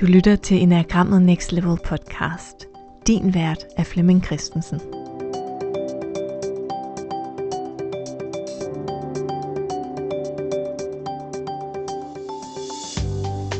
[0.00, 2.66] Du lytter til Enagrammet Next Level podcast.
[3.06, 4.80] Din vært er Flemming Christensen.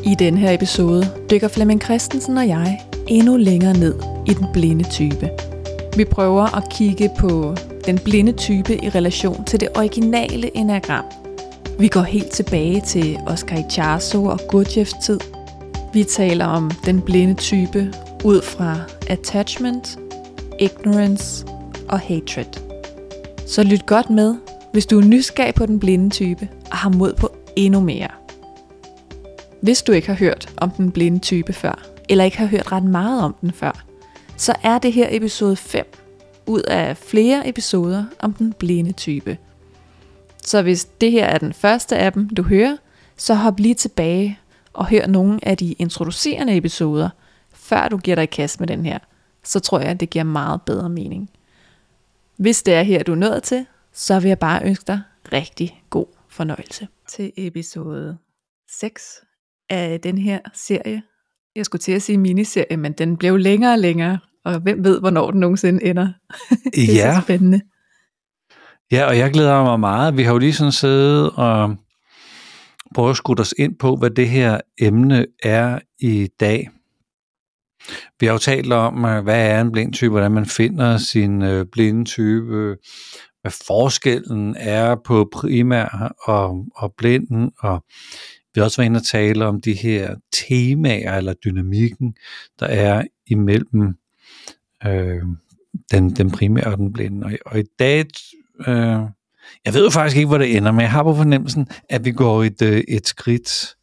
[0.05, 3.95] I den her episode dykker Flemming Christensen og jeg endnu længere ned
[4.27, 5.29] i den blinde type.
[5.97, 7.55] Vi prøver at kigge på
[7.85, 11.05] den blinde type i relation til det originale enagram.
[11.79, 15.19] Vi går helt tilbage til Oscar Ichazo og Gurdjieffs tid.
[15.93, 18.75] Vi taler om den blinde type ud fra
[19.07, 19.99] attachment,
[20.59, 21.45] ignorance
[21.89, 22.45] og hatred.
[23.47, 24.35] Så lyt godt med,
[24.73, 28.07] hvis du er nysgerrig på den blinde type og har mod på endnu mere.
[29.61, 32.83] Hvis du ikke har hørt om den blinde type før, eller ikke har hørt ret
[32.83, 33.83] meget om den før,
[34.37, 35.85] så er det her episode 5
[36.45, 39.37] ud af flere episoder om den blinde type.
[40.43, 42.77] Så hvis det her er den første af dem, du hører,
[43.17, 44.39] så hop lige tilbage
[44.73, 47.09] og hør nogle af de introducerende episoder,
[47.53, 48.99] før du giver dig i kast med den her.
[49.43, 51.29] Så tror jeg, at det giver meget bedre mening.
[52.37, 55.01] Hvis det er her, du er nået til, så vil jeg bare ønske dig
[55.33, 56.87] rigtig god fornøjelse.
[57.07, 58.17] Til episode
[58.79, 59.03] 6
[59.69, 61.01] af den her serie.
[61.55, 64.99] Jeg skulle til at sige miniserie, men den blev længere og længere, og hvem ved,
[64.99, 66.07] hvornår den nogensinde ender.
[66.75, 67.15] det er Ja.
[67.15, 67.61] så spændende.
[68.91, 70.17] Ja, og jeg glæder mig meget.
[70.17, 71.75] Vi har jo lige sådan siddet og
[72.95, 76.69] prøve at skudte os ind på, hvad det her emne er i dag.
[78.19, 81.41] Vi har jo talt om, øh, hvad er en blind type, hvordan man finder sin
[81.41, 82.77] øh, blinde type,
[83.41, 87.83] hvad forskellen er på primær og, og blinden, og
[88.53, 92.15] vi har også været inde og tale om de her temaer eller dynamikken,
[92.59, 93.95] der er imellem
[94.85, 95.21] øh,
[95.91, 97.25] den, den primære og den blinde.
[97.25, 98.05] Og, og i dag,
[98.67, 98.99] øh,
[99.65, 102.11] jeg ved jo faktisk ikke, hvor det ender, men jeg har på fornemmelsen, at vi
[102.11, 103.75] går et, øh, et skridt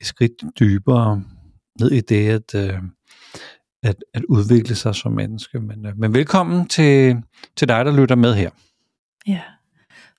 [0.00, 1.22] et skridt dybere
[1.80, 2.78] ned i det at, øh,
[3.82, 5.60] at, at udvikle sig som menneske.
[5.60, 7.16] Men, øh, men velkommen til,
[7.56, 8.50] til dig, der lytter med her.
[9.26, 9.40] Ja.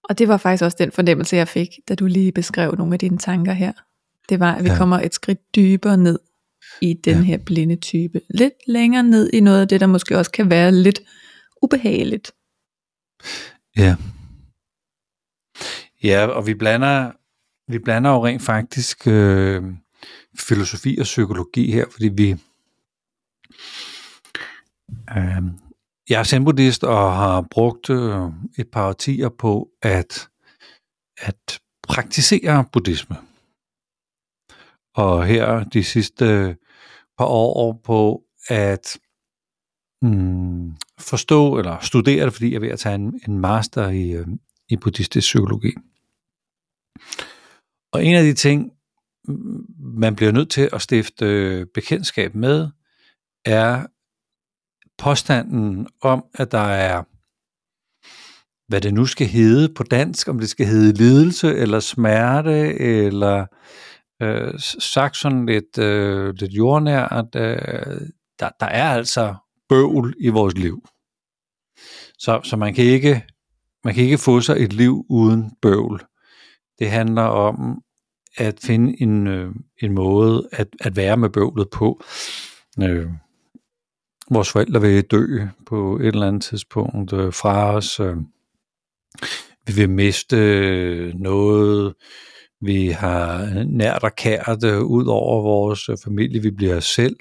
[0.04, 3.00] Og det var faktisk også den fornemmelse, jeg fik, da du lige beskrev nogle af
[3.00, 3.72] dine tanker her.
[4.30, 4.78] Det var, at vi Ja.
[4.78, 6.20] kommer et skridt dybere ned
[6.82, 7.22] i den ja.
[7.22, 8.22] her blinde type.
[8.30, 11.02] Lidt længere ned i noget af det, der måske også kan være lidt
[11.62, 12.32] ubehageligt.
[13.78, 13.96] Ja.
[16.04, 17.12] Ja, og vi blander,
[17.72, 19.64] vi blander jo rent faktisk øh,
[20.40, 22.30] filosofi og psykologi her, fordi vi...
[25.18, 25.44] Øh,
[26.10, 28.28] jeg er zen-buddhist og har brugt øh,
[28.58, 30.30] et par årtier på at,
[31.18, 33.16] at praktisere buddhisme.
[34.96, 36.58] Og her de sidste
[37.18, 39.00] par år på at
[40.02, 44.10] mm, forstå eller studere det, fordi jeg er ved at tage en, en master i,
[44.10, 44.28] øh,
[44.70, 45.74] i buddhistisk psykologi.
[47.94, 48.72] Og en af de ting,
[49.80, 52.68] man bliver nødt til at stifte øh, bekendtskab med,
[53.46, 53.86] er
[54.98, 57.04] påstanden om, at der er,
[58.68, 63.46] hvad det nu skal hedde på dansk, om det skal hedde lidelse eller smerte, eller
[64.22, 68.02] øh, sagt sådan lidt, øh, lidt jordnært, øh,
[68.40, 69.36] der, der er altså
[69.70, 70.88] bøvl i vores liv.
[72.18, 73.26] Så, så man kan ikke
[73.84, 76.06] man kan ikke få sig et liv uden bøvl.
[76.80, 77.82] Det handler om
[78.38, 79.52] at finde en, øh,
[79.82, 82.04] en måde at, at være med bøvlet på.
[82.84, 83.08] Øh,
[84.32, 88.00] vores forældre vil dø på et eller andet tidspunkt øh, fra os.
[88.00, 88.18] Øh,
[89.68, 90.38] vi vil miste
[91.16, 91.94] noget,
[92.62, 96.42] vi har nært og kært øh, ud over vores øh, familie.
[96.42, 97.16] Vi bliver selv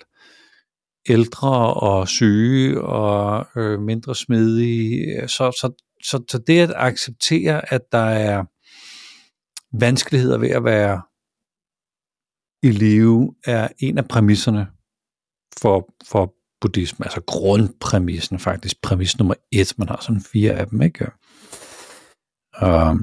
[1.08, 5.28] ældre og syge og øh, mindre smidige.
[5.28, 8.44] Så, så, så, så det at acceptere, at der er
[9.72, 11.02] vanskeligheder ved at være
[12.62, 14.66] i live, er en af præmisserne
[15.60, 20.82] for, for buddhisme, altså grundpræmissen faktisk, præmis nummer et, man har sådan fire af dem,
[20.82, 21.06] ikke?
[22.54, 22.98] Og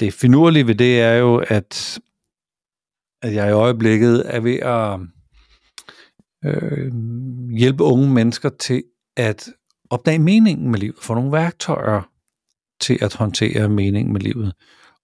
[0.00, 2.00] det finurlige ved det er jo, at,
[3.22, 5.00] at jeg i øjeblikket er ved at
[6.44, 6.92] øh,
[7.56, 8.84] hjælpe unge mennesker til
[9.16, 9.48] at
[9.90, 12.10] opdage meningen med livet, få nogle værktøjer
[12.80, 14.54] til at håndtere meningen med livet.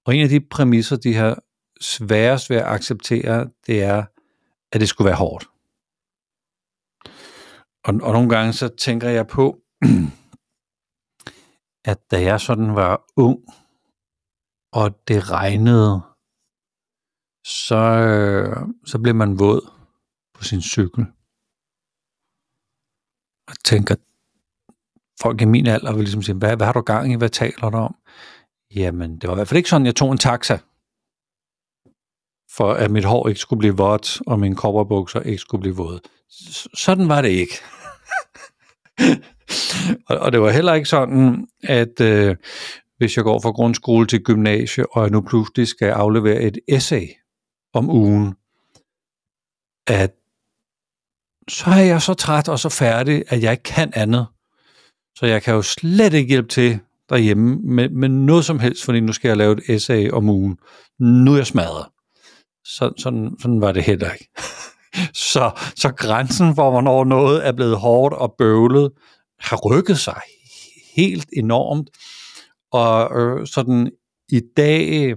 [0.07, 1.43] Og en af de præmisser, de har
[1.81, 4.05] sværest ved at acceptere, det er,
[4.73, 5.45] at det skulle være hårdt.
[7.85, 9.59] Og, og nogle gange så tænker jeg på,
[11.91, 13.39] at da jeg sådan var ung,
[14.73, 16.03] og det regnede,
[17.47, 18.57] så, øh,
[18.87, 19.71] så blev man våd
[20.35, 21.07] på sin cykel.
[23.49, 23.95] Og tænker,
[25.23, 27.71] folk i min alder vil ligesom sige, hvad, hvad har du gang i, hvad taler
[27.71, 27.97] du om?
[28.77, 30.59] Jamen, det var i hvert fald ikke sådan, jeg tog en taxa.
[32.57, 36.01] for at mit hår ikke skulle blive vådt, og mine kopperbukser ikke skulle blive våde.
[36.75, 37.55] Sådan var det ikke.
[40.09, 42.37] og, og det var heller ikke sådan, at øh,
[42.97, 47.07] hvis jeg går fra grundskole til gymnasie, og jeg nu pludselig skal aflevere et essay
[47.73, 48.35] om ugen,
[49.87, 50.15] at
[51.49, 54.27] så er jeg så træt og så færdig, at jeg ikke kan andet.
[55.17, 59.01] Så jeg kan jo slet ikke hjælpe til derhjemme med, med noget som helst, fordi
[59.01, 60.57] nu skal jeg lave et essay om ugen.
[61.01, 61.87] Nu er jeg smadret.
[62.65, 64.29] Så, sådan, sådan var det heller ikke.
[65.33, 68.91] så, så grænsen for, hvornår noget er blevet hårdt og bøvlet,
[69.41, 70.21] har rykket sig
[70.97, 71.91] helt enormt.
[72.73, 73.91] Og øh, sådan
[74.29, 75.11] i dag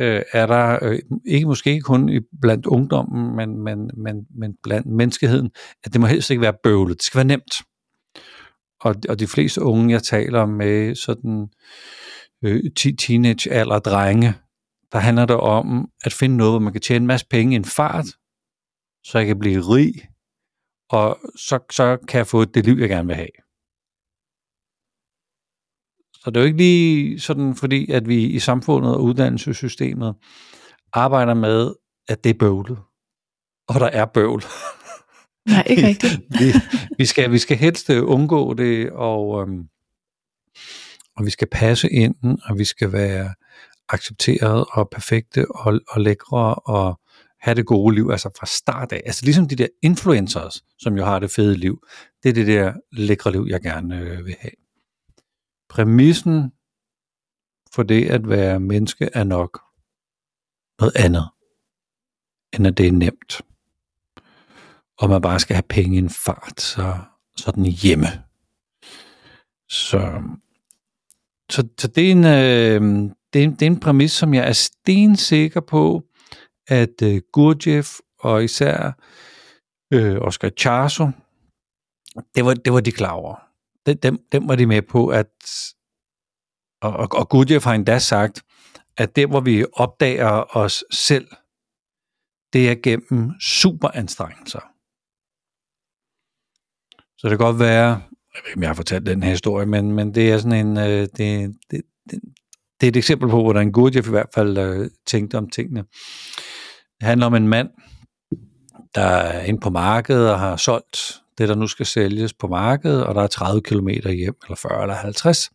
[0.00, 5.50] øh, er der, øh, ikke måske kun blandt ungdommen, men, men, men, men blandt menneskeheden,
[5.84, 6.96] at det må helst ikke være bøvlet.
[6.96, 7.54] Det skal være nemt.
[8.82, 11.48] Og, og de fleste unge, jeg taler med, sådan
[12.44, 14.34] øh, teenage alder drenge,
[14.92, 17.56] der handler det om at finde noget, hvor man kan tjene en masse penge i
[17.56, 18.06] en fart,
[19.04, 19.92] så jeg kan blive rig,
[20.90, 23.36] og så, så kan jeg få det liv, jeg gerne vil have.
[26.14, 30.14] Så det er jo ikke lige sådan, fordi at vi i samfundet og uddannelsessystemet
[30.92, 31.74] arbejder med,
[32.08, 32.78] at det er bøvlet.
[33.68, 34.42] Og der er bøvl.
[35.46, 36.20] Nej, ikke rigtigt.
[36.40, 36.52] vi,
[36.98, 39.68] vi, skal, vi skal helst øh, undgå det, og, øhm,
[41.16, 43.34] og vi skal passe ind, og vi skal være
[43.88, 47.00] accepteret og perfekte og, og lækre og
[47.40, 49.02] have det gode liv, altså fra start af.
[49.06, 51.86] Altså ligesom de der influencers, som jo har det fede liv.
[52.22, 54.52] Det er det der lækre liv, jeg gerne øh, vil have.
[55.68, 56.52] Præmissen
[57.74, 59.60] for det at være menneske er nok
[60.80, 61.28] noget andet,
[62.52, 63.42] end at det er nemt.
[65.02, 66.98] Og man bare skal have penge i en fart, så,
[67.36, 68.06] så den hjemme.
[69.68, 70.22] Så,
[71.50, 74.48] så, så det, er en, øh, det, er en, det er en præmis, som jeg
[74.48, 76.02] er stensikker på,
[76.68, 77.88] at øh, Gurdjieff
[78.18, 78.92] og især
[79.92, 81.08] øh, Oscar Charso,
[82.34, 83.36] det var, det var de klar over.
[84.02, 85.28] Dem, dem var de med på, at
[86.82, 88.42] og, og, og Gurdjieff har endda sagt,
[88.96, 91.28] at det, hvor vi opdager os selv,
[92.52, 94.71] det er gennem superanstrengelser.
[97.22, 97.88] Så det kan godt være,
[98.34, 100.66] jeg ved ikke, om jeg har fortalt den her historie, men, men det er sådan
[100.66, 102.20] en, øh, det, det, det,
[102.80, 105.84] det er et eksempel på, hvordan Gurdjieff i hvert fald øh, tænkte om tingene.
[107.00, 107.68] Det handler om en mand,
[108.94, 110.98] der er inde på markedet og har solgt
[111.38, 114.82] det, der nu skal sælges på markedet, og der er 30 km hjem, eller 40
[114.82, 115.50] eller 50.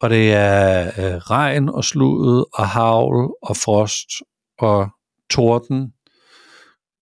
[0.00, 4.08] Og det er øh, regn og slud og havl og frost
[4.58, 4.88] og
[5.30, 5.92] torden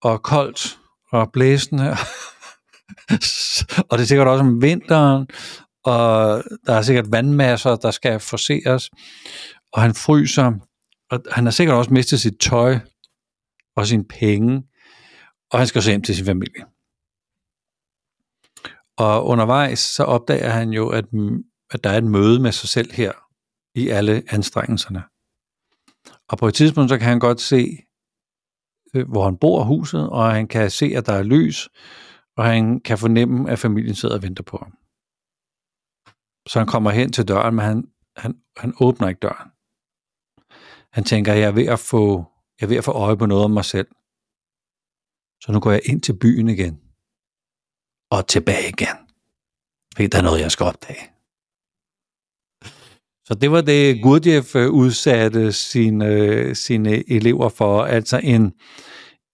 [0.01, 0.77] og koldt
[1.11, 1.95] og blæsende.
[3.89, 5.27] og det er sikkert også om vinteren,
[5.83, 8.89] og der er sikkert vandmasser, der skal forseres,
[9.73, 10.53] og han fryser,
[11.11, 12.79] og han har sikkert også mistet sit tøj
[13.75, 14.63] og sine penge,
[15.51, 16.63] og han skal så hjem til sin familie.
[18.97, 21.05] Og undervejs så opdager han jo, at,
[21.71, 23.11] at der er et møde med sig selv her
[23.75, 25.03] i alle anstrengelserne.
[26.29, 27.77] Og på et tidspunkt så kan han godt se,
[28.93, 31.69] øh, hvor han bor huset, og han kan se, at der er lys,
[32.39, 34.71] og han kan fornemme, at familien sidder og venter på ham.
[36.47, 39.49] Så han kommer hen til døren, men han, han, han åbner ikke døren.
[40.91, 42.25] Han tænker, jeg er ved at få,
[42.59, 43.87] jeg er ved at få øje på noget om mig selv.
[45.43, 46.81] Så nu går jeg ind til byen igen.
[48.11, 48.97] Og tilbage igen.
[49.95, 51.03] Fordi der er noget, jeg skal opdage.
[53.25, 58.53] Så det var det, Gurdjieff udsatte sine, sine elever for, altså en,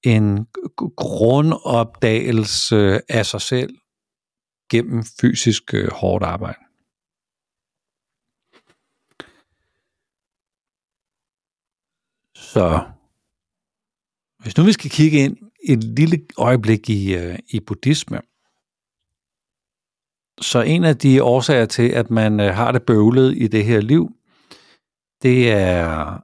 [0.06, 0.48] en
[0.96, 3.78] grundopdagelse af sig selv
[4.70, 6.60] gennem fysisk øh, hårdt arbejde.
[12.36, 12.84] Så
[14.40, 18.22] hvis nu vi skal kigge ind et lille øjeblik i, øh, i buddhisme,
[20.42, 23.82] så en af de årsager til, at man øh, har det bøvlet i det her
[23.82, 24.10] liv,
[25.22, 26.20] det er,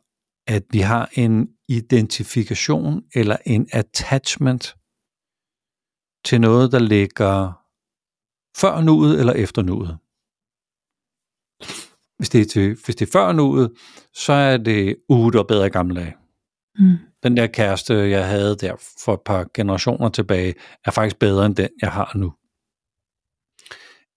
[0.48, 4.75] at vi har en identifikation eller en attachment
[6.25, 7.54] til noget, der ligger
[8.58, 9.98] før nuet eller efter nuet.
[12.18, 13.74] Hvis det er, til, hvis det er før nuet,
[14.13, 16.16] så er det ude og bedre gamle dage.
[16.80, 16.98] Mm.
[17.24, 18.75] Den der kæreste, jeg havde der
[19.06, 22.34] for et par generationer tilbage, er faktisk bedre end den, jeg har nu.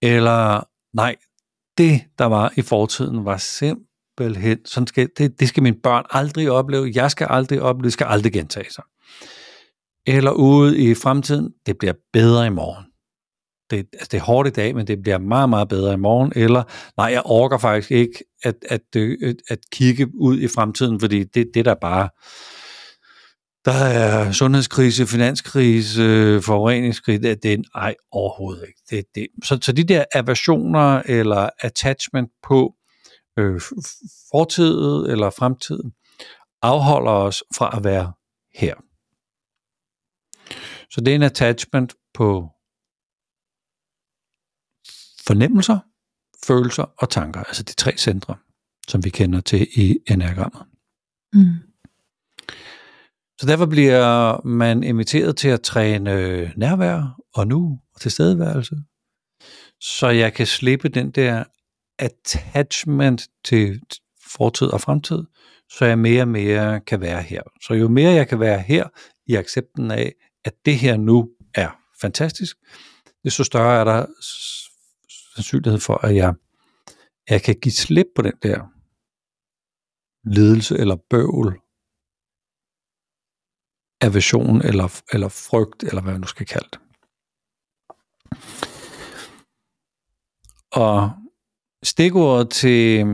[0.03, 1.17] Eller, nej,
[1.79, 3.94] det, der var i fortiden, var simpelthen,
[4.65, 8.07] sådan skal, det, det skal mine børn aldrig opleve, jeg skal aldrig opleve, det skal
[8.11, 8.85] aldrig gentage sig.
[10.07, 12.85] Eller ude i fremtiden, det bliver bedre i morgen.
[13.71, 16.33] Det, altså det er hårdt i dag, men det bliver meget, meget bedre i morgen.
[16.37, 16.63] Eller,
[16.97, 21.25] nej, jeg orker faktisk ikke at, at, øh, at, at kigge ud i fremtiden, fordi
[21.25, 22.09] det, det der bare
[23.65, 28.81] der er sundhedskrise, finanskrise, forureningskrise, det, det er ej overhovedet ikke.
[28.91, 29.27] Det, det.
[29.45, 32.75] Så, så de der aversioner eller attachment på
[33.39, 33.61] øh,
[34.31, 35.93] fortiden eller fremtiden
[36.63, 38.13] afholder os fra at være
[38.55, 38.75] her.
[40.91, 42.51] Så det er en attachment på
[45.27, 45.79] fornemmelser,
[46.47, 48.37] følelser og tanker, altså de tre centre,
[48.89, 50.63] som vi kender til i enagrammet.
[51.33, 51.75] Mm.
[53.41, 56.13] Så derfor bliver man inviteret til at træne
[56.57, 58.77] nærvær og nu og tilstedeværelse,
[59.81, 61.45] så jeg kan slippe den der
[61.99, 63.81] attachment til
[64.33, 65.25] fortid og fremtid,
[65.71, 67.43] så jeg mere og mere kan være her.
[67.63, 68.89] Så jo mere jeg kan være her
[69.27, 70.13] i accepten af,
[70.45, 72.57] at det her nu er fantastisk,
[73.25, 74.07] desto større er der
[75.35, 76.35] sandsynlighed for, at jeg,
[77.31, 78.61] jeg kan give slip på den der
[80.25, 81.61] ledelse eller bøvl,
[84.01, 86.81] aversion eller, eller frygt, eller hvad man nu skal kalde det.
[90.73, 91.24] Og
[91.85, 93.05] stikordet til,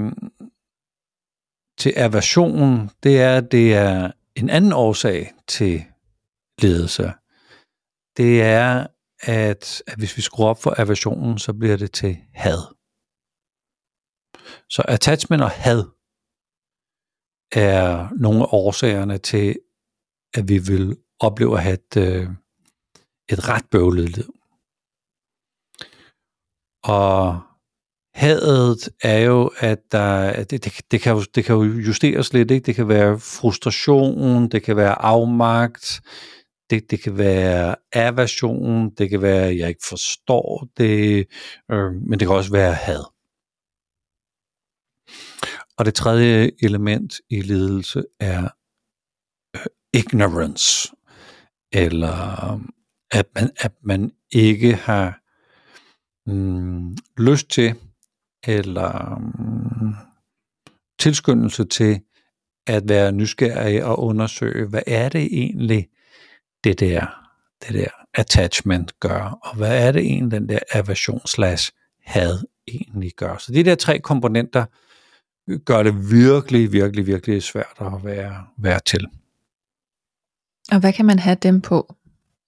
[1.78, 5.84] til aversion, det er, at det er en anden årsag til
[6.62, 7.12] ledelse.
[8.16, 8.86] Det er,
[9.20, 12.74] at, at hvis vi skruer op for aversionen, så bliver det til had.
[14.68, 15.84] Så attachment og had
[17.52, 19.58] er nogle af årsagerne til,
[20.34, 22.28] at vi vil opleve at have et, øh,
[23.32, 24.34] et ret bøvlet liv.
[26.84, 27.49] Og
[28.14, 32.50] hadet er jo, at der, det, det, det, kan jo, det kan jo justeres lidt.
[32.50, 32.66] Ikke?
[32.66, 36.00] Det kan være frustration, det kan være afmagt,
[36.70, 41.26] det, det kan være aversion, det kan være, at jeg ikke forstår det,
[41.70, 43.04] øh, men det kan også være had.
[45.78, 48.48] Og det tredje element i ledelse er
[49.56, 50.90] øh, ignorance,
[51.72, 52.70] eller øhm,
[53.10, 55.20] at man, at man ikke har
[56.30, 57.74] mm, lyst til,
[58.46, 59.94] eller mm,
[60.98, 62.00] tilskyndelse til
[62.66, 65.88] at være nysgerrig og undersøge, hvad er det egentlig,
[66.64, 67.28] det der,
[67.62, 71.72] det der attachment gør, og hvad er det egentlig, den der aversion slash
[72.04, 73.36] had egentlig gør.
[73.36, 74.64] Så de der tre komponenter
[75.64, 79.06] gør det virkelig, virkelig, virkelig svært at være, være til.
[80.72, 81.94] Og hvad kan man have dem på?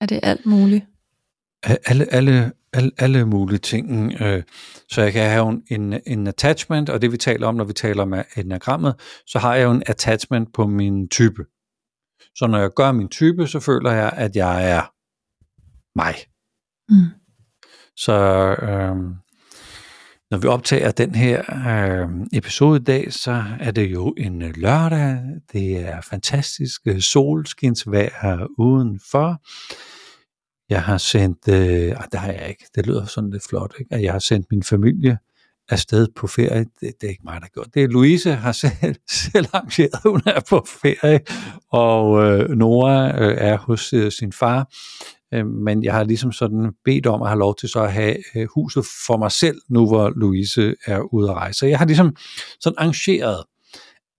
[0.00, 0.84] Er det alt muligt?
[1.62, 4.12] Alle, alle, alle, alle mulige ting.
[4.20, 4.42] Øh,
[4.90, 8.02] så jeg kan have en, en attachment, og det vi taler om, når vi taler
[8.02, 8.94] om enagrammet,
[9.26, 11.44] så har jeg jo en attachment på min type.
[12.34, 14.82] Så når jeg gør min type, så føler jeg, at jeg er
[15.96, 16.14] mig.
[16.88, 17.06] Mm.
[17.96, 18.12] Så
[18.62, 18.96] øh,
[20.30, 25.18] når vi optager den her øh, episode i dag, så er det jo en lørdag.
[25.52, 29.40] Det er fantastisk solskinsvejr udenfor.
[30.72, 33.94] Jeg har sendt, øh, ah, det har jeg ikke, det lyder sådan lidt flot, ikke?
[33.94, 35.18] at jeg har sendt min familie
[35.68, 36.58] afsted på ferie.
[36.58, 37.90] Det, det er ikke mig, der har gjort det.
[37.90, 41.20] Louise har selv, selv arrangeret, hun er på ferie,
[41.72, 44.68] og øh, Nora øh, er hos øh, sin far.
[45.34, 48.16] Øh, men jeg har ligesom sådan bedt om at have lov til så at have
[48.36, 51.58] øh, huset for mig selv, nu hvor Louise er ude at rejse.
[51.58, 52.16] Så jeg har ligesom
[52.60, 53.44] sådan arrangeret,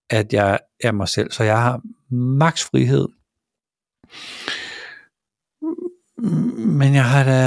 [0.09, 1.81] at jeg er mig selv, så jeg har
[2.15, 3.07] maks frihed.
[6.23, 7.39] Men jeg har da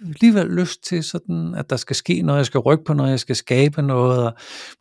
[0.00, 3.20] alligevel lyst til sådan, at der skal ske noget, jeg skal rykke på noget, jeg
[3.20, 4.32] skal skabe noget, og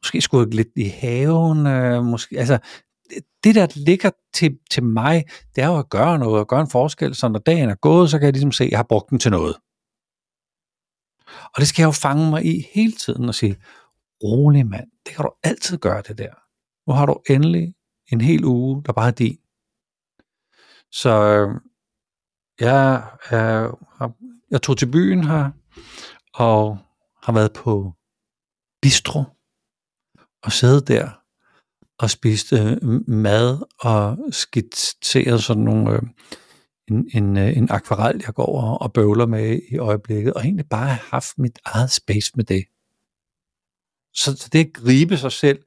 [0.04, 2.60] måske skulle jeg lidt i haven, øh, måske, altså,
[3.44, 5.24] det der ligger til, til mig,
[5.56, 8.10] det er jo at gøre noget, at gøre en forskel, så når dagen er gået,
[8.10, 9.56] så kan jeg ligesom se, at jeg har brugt den til noget.
[11.28, 13.56] Og det skal jeg jo fange mig i hele tiden og sige,
[14.24, 16.34] rolig mand, det kan du altid gøre det der.
[16.88, 17.74] Nu har du endelig
[18.12, 19.38] en hel uge, der bare er din.
[20.92, 21.62] Så øh,
[22.60, 23.72] jeg, jeg,
[24.52, 25.52] jeg tog til byen her,
[26.34, 26.78] og
[27.24, 27.94] har været på
[28.82, 29.24] bistro,
[30.44, 31.10] og siddet der
[32.00, 36.02] og spist øh, mad og skitseret sådan nogle, øh,
[36.88, 40.70] en, en, øh, en akvarel, jeg går og, og bøvler med i øjeblikket, og egentlig
[40.70, 42.66] bare har haft mit eget space med det.
[44.14, 45.60] Så, så det at gribe sig selv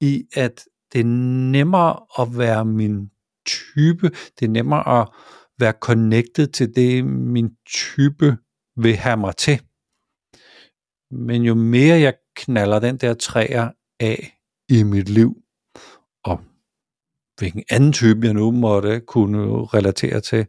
[0.00, 1.04] i, at det er
[1.50, 3.10] nemmere at være min
[3.46, 5.08] type, det er nemmere at
[5.58, 8.36] være connected til det, min type
[8.76, 9.60] vil have mig til.
[11.10, 13.70] Men jo mere jeg knaller den der træer
[14.00, 15.36] af i mit liv,
[16.24, 16.40] og
[17.38, 20.46] hvilken anden type jeg nu måtte kunne relatere til,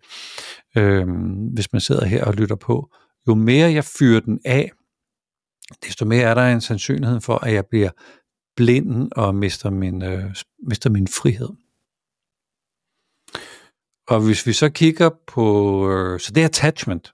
[0.77, 1.07] øh,
[1.53, 2.91] hvis man sidder her og lytter på,
[3.27, 4.71] jo mere jeg fyrer den af,
[5.83, 7.89] desto mere er der en sandsynlighed for, at jeg bliver
[8.55, 10.35] blinden og mister min, øh,
[10.67, 11.49] mister min frihed.
[14.07, 15.45] Og hvis vi så kigger på,
[15.91, 17.13] øh, så det er attachment.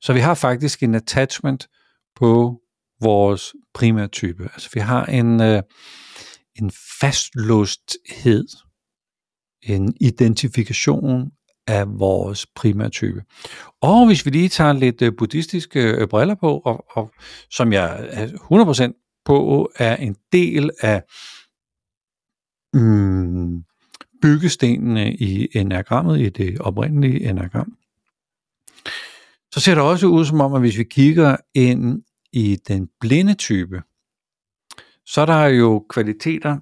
[0.00, 1.68] Så vi har faktisk en attachment
[2.16, 2.60] på
[3.00, 4.42] vores primære type.
[4.42, 5.62] Altså vi har en, øh,
[6.56, 6.70] en
[7.00, 8.46] fastlåsthed,
[9.62, 11.30] en identifikation
[11.66, 13.22] af vores primære type.
[13.82, 17.10] Og hvis vi lige tager lidt øh, buddhistiske øh, briller på, og, og
[17.50, 21.02] som jeg er 100% på, er en del af
[22.74, 23.23] mm,
[24.24, 27.76] byggestenene i enagrammet, i det oprindelige enagram,
[29.52, 32.02] så ser det også ud som om, at hvis vi kigger ind
[32.32, 33.82] i den blinde type,
[35.06, 36.58] så er der jo kvaliteter,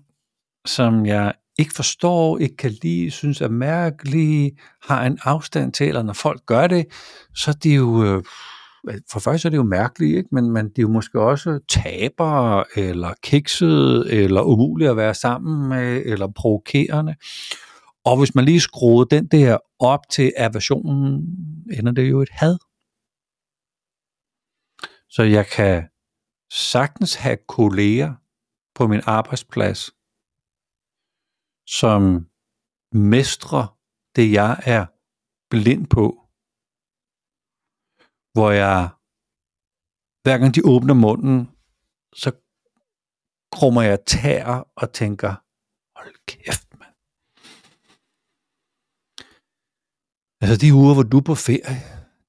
[0.67, 6.03] som jeg ikke forstår, ikke kan lide, synes er mærkelige, har en afstand til, eller
[6.03, 6.87] når folk gør det,
[7.35, 8.23] så er de jo, øh,
[9.11, 10.29] for først er det jo mærkeligt, ikke?
[10.33, 15.69] Men, men det er jo måske også tabere, eller kiksede, eller umuligt at være sammen
[15.69, 17.15] med, eller provokerende.
[18.05, 21.27] Og hvis man lige skruer den der op til aversionen,
[21.73, 22.59] ender det jo et had.
[25.09, 25.89] Så jeg kan
[26.53, 28.15] sagtens have kolleger
[28.75, 29.91] på min arbejdsplads,
[31.67, 32.27] som
[32.93, 33.77] mestrer
[34.17, 34.87] det, jeg er
[35.51, 36.22] blind på.
[38.33, 38.89] Hvor jeg,
[40.23, 41.51] hver gang de åbner munden,
[42.13, 42.33] så
[43.53, 44.45] krummer jeg tær
[44.77, 45.35] og tænker,
[45.99, 46.95] hold kæft, mand.
[50.41, 51.83] Altså de uger, hvor du er på ferie,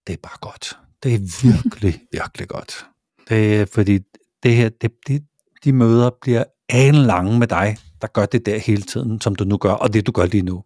[0.08, 0.78] det er bare godt.
[1.04, 2.88] Det er virkelig, virkelig godt.
[3.30, 4.00] Det er, fordi
[4.44, 5.28] det her, det, det,
[5.64, 9.44] de møder bliver en lange med dig, der gør det der hele tiden, som du
[9.44, 10.64] nu gør, og det du gør lige nu.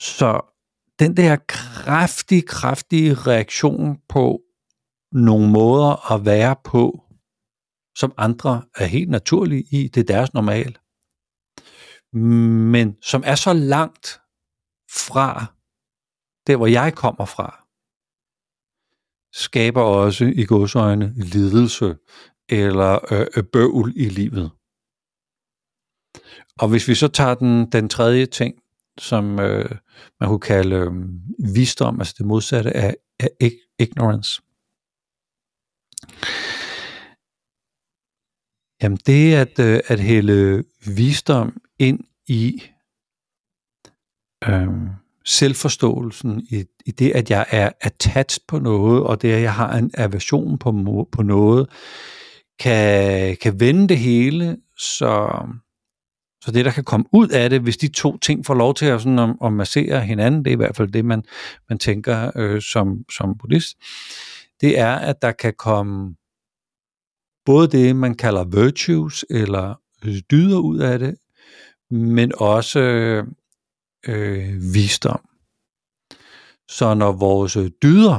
[0.00, 0.40] Så
[0.98, 4.40] den der kraftige, kraftige reaktion på
[5.12, 7.02] nogle måder at være på,
[7.96, 10.78] som andre er helt naturlige i, det er deres normal,
[12.72, 14.20] men som er så langt
[14.90, 15.46] fra
[16.46, 17.66] der, hvor jeg kommer fra,
[19.32, 21.96] skaber også i godsøjne lidelse
[22.48, 24.50] eller øh, øh bøvl i livet.
[26.58, 28.54] Og hvis vi så tager den, den tredje ting,
[28.98, 29.70] som øh,
[30.20, 30.92] man kunne kalde øh,
[31.54, 34.42] visdom, altså det modsatte af, af ignorance.
[38.82, 42.62] Jamen det at, øh, at hælde visdom ind i
[44.48, 44.68] øh,
[45.24, 49.76] selvforståelsen, i, i det, at jeg er attached på noget, og det, at jeg har
[49.78, 50.72] en aversion på,
[51.12, 51.68] på noget,
[52.58, 55.46] kan, kan vende det hele, så,
[56.46, 58.86] så det, der kan komme ud af det, hvis de to ting får lov til
[58.86, 61.24] at, sådan, at, at massere hinanden, det er i hvert fald det, man,
[61.68, 63.76] man tænker øh, som, som buddhist,
[64.60, 66.14] det er, at der kan komme
[67.44, 69.80] både det, man kalder virtues, eller
[70.30, 71.16] dyder ud af det,
[71.90, 72.80] men også
[74.08, 75.28] øh, visdom.
[76.68, 78.18] Så når vores dyder,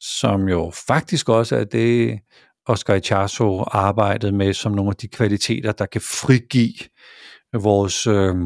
[0.00, 2.20] som jo faktisk også er det,
[2.70, 6.88] Oscar Ichazo arbejdede med som nogle af de kvaliteter, der kan frigive
[7.52, 8.36] vores, øh,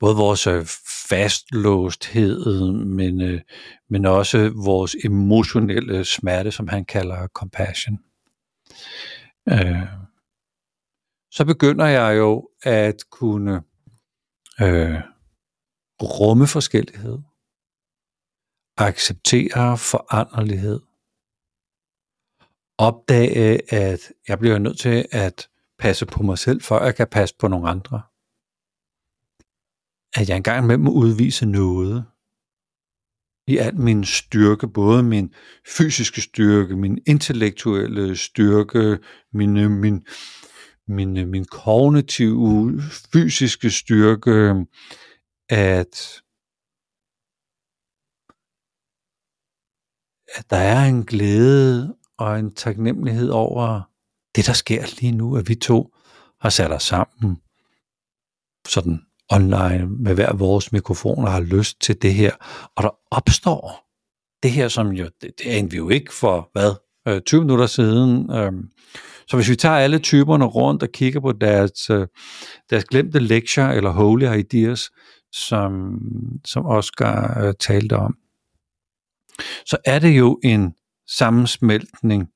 [0.00, 0.66] både vores øh,
[1.08, 3.40] fastlåsthed, men, øh,
[3.90, 7.98] men også vores emotionelle smerte, som han kalder compassion.
[9.48, 9.86] Øh,
[11.30, 13.62] så begynder jeg jo at kunne
[14.60, 15.00] øh,
[16.02, 17.18] rumme forskellighed,
[18.76, 20.80] acceptere foranderlighed,
[22.78, 27.34] opdage, at jeg bliver nødt til at passe på mig selv, før jeg kan passe
[27.38, 28.02] på nogle andre.
[30.14, 32.04] At jeg engang med må udvise noget
[33.46, 35.34] i al min styrke, både min
[35.66, 38.98] fysiske styrke, min intellektuelle styrke,
[39.32, 40.06] min, min,
[40.86, 42.82] min, min kognitive,
[43.12, 44.66] fysiske styrke,
[45.48, 46.22] at,
[50.34, 53.80] at der er en glæde og en taknemmelighed over
[54.34, 55.94] det, der sker lige nu, at vi to
[56.40, 57.36] har sat os sammen
[58.68, 62.32] sådan online med hver vores mikrofoner har lyst til det her,
[62.76, 63.88] og der opstår
[64.42, 66.72] det her, som jo, det, det er vi jo ikke for, hvad,
[67.08, 68.32] øh, 20 minutter siden.
[68.32, 68.68] Øhm,
[69.28, 72.06] så hvis vi tager alle typerne rundt og kigger på deres, øh,
[72.70, 74.90] deres glemte lektier eller holy ideas,
[75.32, 75.98] som,
[76.44, 78.14] som Oscar øh, talte om,
[79.66, 80.74] så er det jo en
[81.16, 82.28] sammensmeltning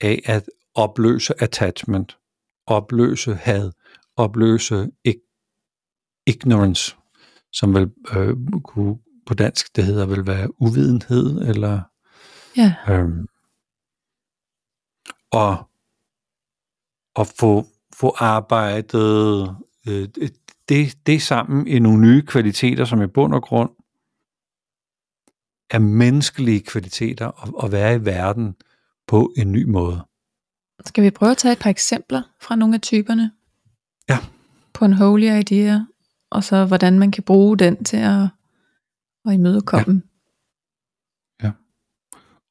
[0.00, 2.18] af at opløse attachment,
[2.66, 3.72] opløse had,
[4.16, 4.90] opløse
[6.26, 6.96] ignorance,
[7.52, 11.80] som vel øh, kunne på dansk, det hedder vel være uvidenhed, eller
[12.56, 12.74] ja.
[12.88, 13.26] øhm,
[15.32, 15.70] og,
[17.14, 19.56] og få, få arbejdet
[19.88, 20.08] øh,
[20.68, 23.70] det, det sammen i nogle nye kvaliteter, som i bund og grund
[25.70, 28.54] er menneskelige kvaliteter og at være i verden
[29.06, 30.04] på en ny måde.
[30.86, 33.32] Skal vi prøve at tage et par eksempler fra nogle af typerne?
[34.08, 34.18] Ja.
[34.72, 35.80] På en holy idea,
[36.30, 38.28] og så hvordan man kan bruge den til at,
[39.26, 40.02] at imødekomme.
[41.42, 41.46] Ja.
[41.46, 41.52] ja.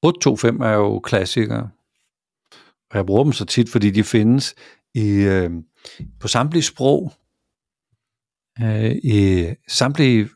[0.02, 1.70] 825 er jo klassikere.
[2.92, 4.56] Og jeg bruger dem så tit, fordi de findes
[4.94, 5.52] i, øh,
[6.20, 7.14] på samtlige sprog,
[8.62, 10.30] øh, i samtlige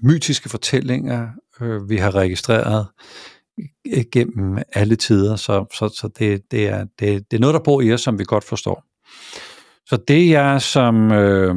[0.00, 1.28] mytiske fortællinger,
[1.60, 2.86] øh, vi har registreret
[4.12, 7.80] gennem alle tider, så, så, så det, det, er, det, det er noget, der bor
[7.80, 8.84] i os, som vi godt forstår.
[9.86, 11.56] Så det jeg som, øh,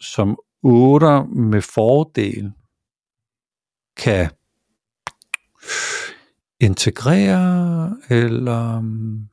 [0.00, 2.52] som otter med fordel
[3.96, 4.30] kan
[6.60, 9.28] integrere eller mm,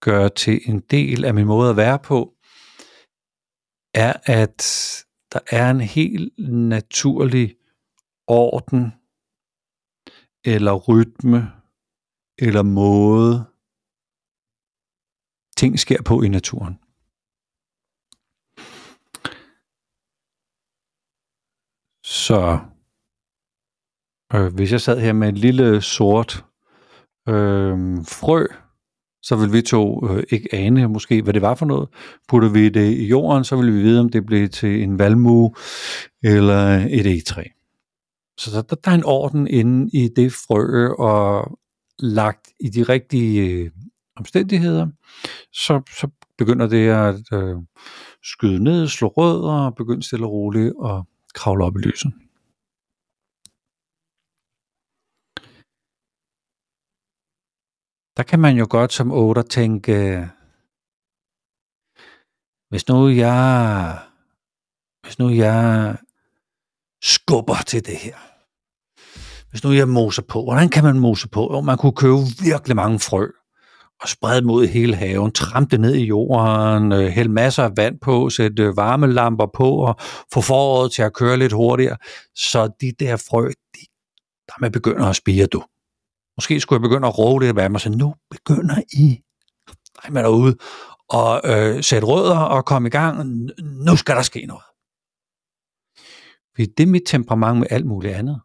[0.00, 2.34] gøre til en del af min måde at være på,
[3.94, 4.64] er, at
[5.32, 7.56] der er en helt naturlig
[8.26, 8.92] orden
[10.44, 11.52] eller rytme
[12.38, 13.44] eller måde,
[15.56, 16.78] ting sker på i naturen.
[22.04, 22.58] Så
[24.34, 26.44] øh, hvis jeg sad her med en lille sort
[27.28, 28.46] øh, frø,
[29.22, 31.88] så vil vi to øh, ikke ane måske, hvad det var for noget.
[32.28, 35.54] Putter vi det i jorden, så vil vi vide, om det blev til en valmue
[36.22, 37.44] eller et egetræ.
[38.38, 41.58] Så der, der er en orden inde i det frø, og
[41.98, 43.70] lagt i de rigtige øh,
[44.16, 44.86] omstændigheder,
[45.52, 47.56] så, så begynder det at øh,
[48.22, 51.02] skyde ned, slå rødder og begynde stille og roligt at
[51.34, 52.12] kravle op i lyset.
[58.16, 59.92] Der kan man jo godt som otter tænke,
[62.70, 63.98] hvis nu jeg,
[65.02, 65.96] hvis nu jeg
[67.04, 68.14] skubber til det her.
[69.50, 71.50] Hvis nu jeg moser på, hvordan kan man mose på?
[71.52, 73.26] Jo, man kunne købe virkelig mange frø
[74.02, 77.64] og sprede dem ud i hele haven, trampe det ned i jorden, øh, hælde masser
[77.64, 79.96] af vand på, sætte øh, varmelamper på og
[80.34, 81.96] få foråret til at køre lidt hurtigere.
[82.34, 83.80] Så de der frø, de,
[84.46, 85.62] der man begynder at spire, du.
[86.36, 89.20] Måske skulle jeg begynde at råbe lidt af mig, så nu begynder I,
[90.02, 90.56] nej, man derude,
[91.08, 93.40] og øh, sætte rødder og komme i gang.
[93.58, 94.73] Nu skal der ske noget.
[96.54, 98.40] Fordi det er mit temperament med alt muligt andet.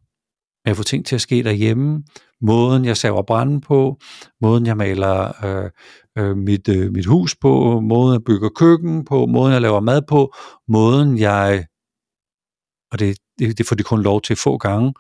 [0.66, 2.04] Med at få ting til at ske derhjemme,
[2.42, 4.00] måden jeg saver brænde på,
[4.42, 5.70] måden jeg maler øh,
[6.18, 10.02] øh, mit, øh, mit hus på, måden jeg bygger køkken på, måden jeg laver mad
[10.02, 10.34] på,
[10.68, 11.66] måden jeg,
[12.92, 14.94] og det, det, det får de kun lov til få gange,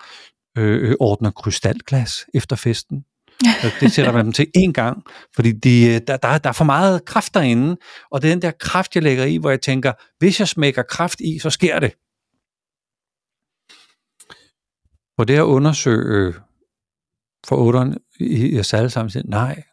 [0.58, 3.06] øh, ordner krystalglas efter festen.
[3.82, 5.04] det sætter man dem til én gang,
[5.36, 7.78] fordi de, der, der, der er for meget kraft derinde,
[8.12, 10.84] og det er den der kraft, jeg lægger i, hvor jeg tænker, hvis jeg smækker
[10.84, 11.94] kraft i, så sker det.
[15.20, 16.34] Og det at undersøge øh,
[17.46, 19.64] for otteren i os alle sammen, nej,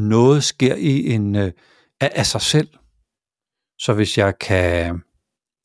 [0.00, 1.52] noget sker i en øh,
[2.00, 2.68] af, af sig selv.
[3.78, 5.02] Så hvis jeg kan,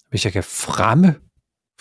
[0.10, 1.16] hvis jeg kan fremme,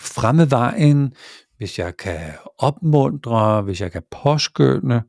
[0.01, 1.13] fremme vejen,
[1.57, 5.01] hvis jeg kan opmuntre, hvis jeg kan påskynde,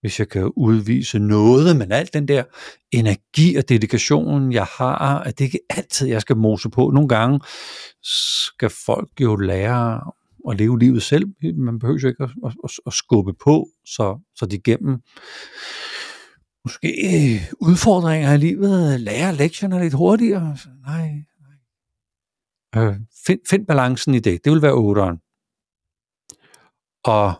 [0.00, 2.44] hvis jeg kan udvise noget, men alt den der
[2.92, 6.90] energi og dedikation, jeg har, at det ikke altid, jeg skal mose på.
[6.90, 7.40] Nogle gange
[8.02, 10.12] skal folk jo lære
[10.50, 11.24] at leve livet selv.
[11.56, 15.00] Man behøver jo ikke at, at, at, skubbe på, så, så de gennem
[16.64, 20.56] måske udfordringer i livet lærer lektionerne lidt hurtigere.
[20.86, 21.10] Nej,
[22.74, 22.84] nej.
[22.84, 24.44] Øh, find, find balancen i det.
[24.44, 25.16] Det vil være otteren.
[27.04, 27.34] Og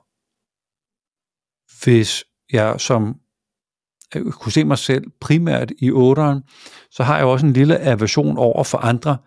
[1.84, 3.20] hvis jeg som
[4.14, 6.42] jeg kunne se mig selv primært i otteren,
[6.90, 9.18] så har jeg også en lille aversion over for andre,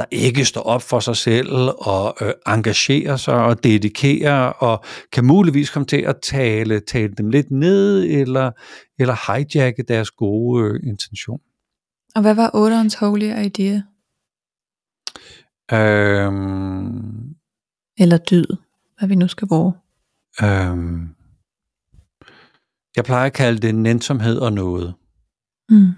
[0.00, 5.24] der ikke står op for sig selv og øh, engagerer sig og dedikerer og kan
[5.24, 8.50] muligvis komme til at tale, tale dem lidt ned eller,
[8.98, 11.40] eller hijacke deres gode øh, intention.
[12.14, 13.80] Og hvad var otterens holy idea?
[15.72, 17.34] Øhm,
[17.98, 18.46] eller dyd,
[18.98, 19.72] hvad vi nu skal bruge.
[20.42, 21.08] Øhm,
[22.96, 24.94] jeg plejer at kalde det nænsomhed og noget.
[25.68, 25.92] Mm.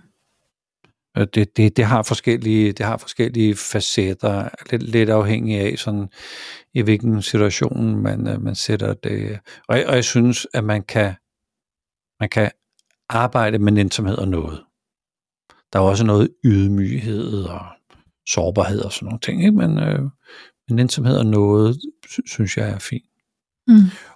[1.16, 6.09] Det, det, det, har forskellige, det har forskellige facetter, lidt, lidt afhængig af, sådan,
[6.75, 9.38] i hvilken situation man, øh, man sætter det.
[9.68, 11.14] Og, og jeg synes, at man kan,
[12.20, 12.51] man kan
[13.09, 14.64] arbejde med nænsomhed og noget.
[15.72, 17.66] Der er også noget ydmyghed og
[18.29, 19.57] sårbarhed og sådan nogle ting, ikke?
[19.57, 20.03] men, øh,
[20.68, 21.81] men nænsomhed og noget,
[22.27, 23.07] synes jeg er fint.
[23.66, 23.75] Mm.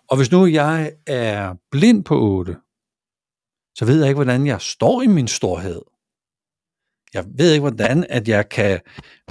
[0.09, 2.57] Og hvis nu jeg er blind på 8,
[3.75, 5.81] så ved jeg ikke, hvordan jeg står i min storhed
[7.15, 8.81] jeg ved ikke hvordan, at jeg kan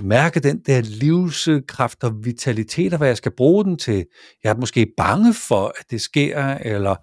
[0.01, 4.05] mærke den der livskraft og vitalitet, og hvad jeg skal bruge den til.
[4.43, 6.95] Jeg er måske bange for, at det sker, eller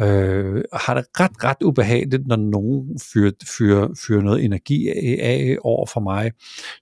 [0.00, 4.88] øh, har det ret, ret ubehageligt, når nogen fyrer, fyrer, fyrer noget energi
[5.20, 6.32] af, over for mig.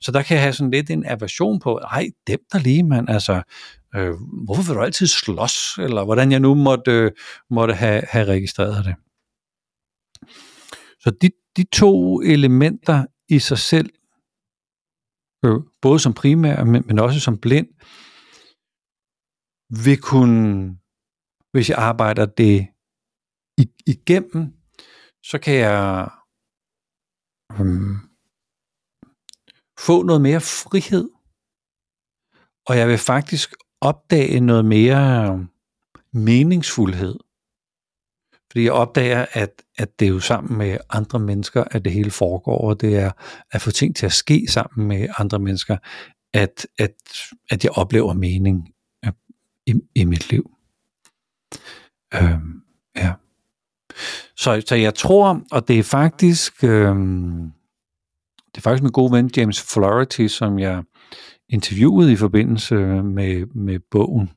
[0.00, 3.10] Så der kan jeg have sådan lidt en aversion på, ej, dem der lige, mand,
[3.10, 3.42] altså,
[3.96, 7.10] øh, hvorfor vil du altid slås, eller hvordan jeg nu måtte, øh,
[7.50, 8.94] måtte have, have registreret det.
[11.00, 13.90] Så de, de to elementer i sig selv,
[15.44, 17.68] øh, både som primær, men, men også som blind,
[19.84, 20.78] vil kunne,
[21.52, 22.68] hvis jeg arbejder det
[23.86, 24.42] igennem,
[25.30, 26.10] så kan jeg
[27.52, 27.94] øh,
[29.86, 31.10] få noget mere frihed,
[32.68, 35.48] og jeg vil faktisk opdage noget mere
[36.12, 37.27] meningsfuldhed.
[38.58, 42.10] Fordi jeg opdager, at, at det er jo sammen med andre mennesker, at det hele
[42.10, 43.10] foregår, og det er
[43.52, 45.76] at få ting til at ske sammen med andre mennesker,
[46.34, 46.94] at, at,
[47.50, 48.68] at jeg oplever mening
[49.04, 49.12] øh,
[49.66, 50.50] i, i mit liv.
[52.14, 52.62] Øhm,
[52.96, 53.12] ja.
[54.36, 57.52] Så, så jeg tror, og det er faktisk, øhm,
[58.54, 60.82] det er faktisk min gode ven James Flaherty, som jeg
[61.48, 64.30] interviewede i forbindelse med, med bogen,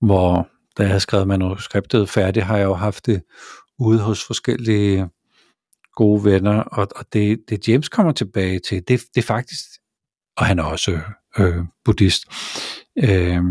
[0.00, 3.22] hvor da jeg havde skrevet manuskriptet færdigt, har jeg jo haft det
[3.78, 5.08] ude hos forskellige
[5.92, 9.64] gode venner, og, og det, det James kommer tilbage til, det, det er faktisk,
[10.36, 11.00] og han er også
[11.38, 12.22] øh, buddhist,
[12.96, 13.42] øh,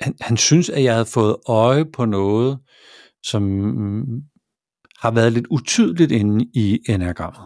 [0.00, 2.58] han, han synes, at jeg havde fået øje på noget,
[3.22, 3.42] som
[4.98, 7.42] har været lidt utydeligt inde i enagrammet.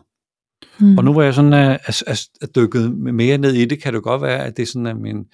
[0.80, 0.98] Mm.
[0.98, 3.94] Og nu hvor jeg sådan er, er, er, er dykket mere ned i det, kan
[3.94, 5.24] det godt være, at det er sådan, at min,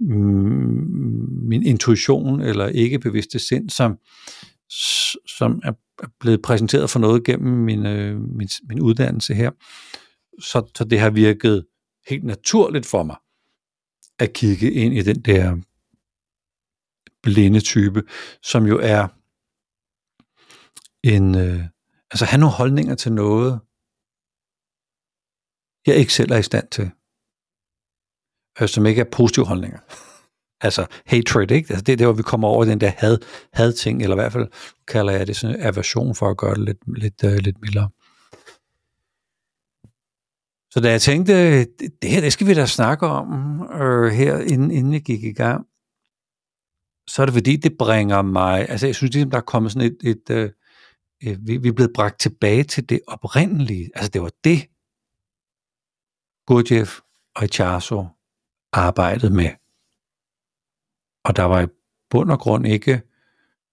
[0.00, 3.98] Mm, min intuition eller ikke bevidste sind, som,
[5.38, 5.72] som er
[6.20, 9.50] blevet præsenteret for noget gennem min, øh, min, min uddannelse her.
[10.40, 11.66] Så, så det har virket
[12.08, 13.16] helt naturligt for mig
[14.18, 15.56] at kigge ind i den der
[17.22, 18.02] blinde type,
[18.42, 19.08] som jo er
[21.02, 21.64] en, øh,
[22.10, 23.60] altså have nogle holdninger til noget,
[25.86, 26.90] jeg ikke selv er i stand til.
[28.60, 29.78] Øh, som ikke er positive holdninger.
[30.66, 31.70] altså hatred, ikke?
[31.70, 33.18] Altså det er der, hvor vi kommer over den der had,
[33.52, 34.48] had ting, eller i hvert fald
[34.88, 37.88] kalder jeg det sådan aversion for at gøre det lidt, lidt, øh, lidt mildere.
[40.70, 41.64] Så da jeg tænkte,
[42.02, 45.32] det her, det skal vi da snakke om øh, her, inden, inden jeg gik i
[45.32, 45.66] gang,
[47.08, 49.92] så er det fordi, det bringer mig, altså jeg synes ligesom, der er kommet sådan
[49.92, 50.50] et, et, øh,
[51.46, 54.58] vi, vi er blevet bragt tilbage til det oprindelige, altså det var det,
[56.46, 57.00] Gurdjieff
[57.36, 58.15] og Icharso
[58.76, 59.50] arbejdede med.
[61.24, 61.66] Og der var i
[62.10, 63.02] bund og grund ikke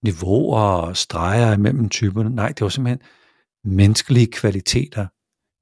[0.02, 2.30] niveauer og streger imellem typerne.
[2.30, 3.08] Nej, det var simpelthen
[3.64, 5.06] menneskelige kvaliteter,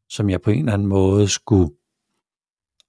[0.09, 1.75] som jeg på en eller anden måde skulle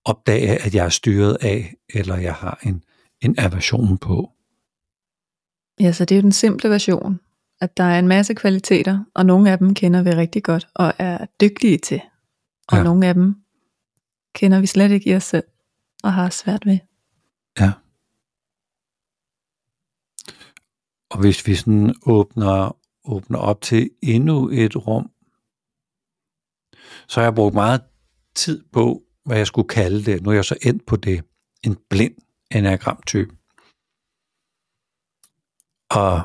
[0.06, 2.84] opdage, at jeg er styret af, eller jeg har en,
[3.22, 4.32] en aversion på.
[5.80, 7.20] Ja, så det er jo den simple version,
[7.62, 10.94] at der er en masse kvaliteter, og nogle af dem kender vi rigtig godt og
[11.00, 12.02] er dygtige til.
[12.68, 12.84] Og ja.
[12.84, 13.36] nogle af dem
[14.36, 15.44] kender vi slet ikke i os selv
[16.04, 16.80] og har svært ved.
[17.60, 17.72] Ja.
[21.10, 25.12] Og hvis vi sådan åbner, åbner op til endnu et rum,
[27.08, 27.82] så har jeg brugt meget
[28.36, 30.24] tid på, hvad jeg skulle kalde det.
[30.24, 31.24] Nu er jeg så endt på det.
[31.64, 32.16] En blind
[32.52, 33.36] enagramtype.
[35.90, 36.22] Og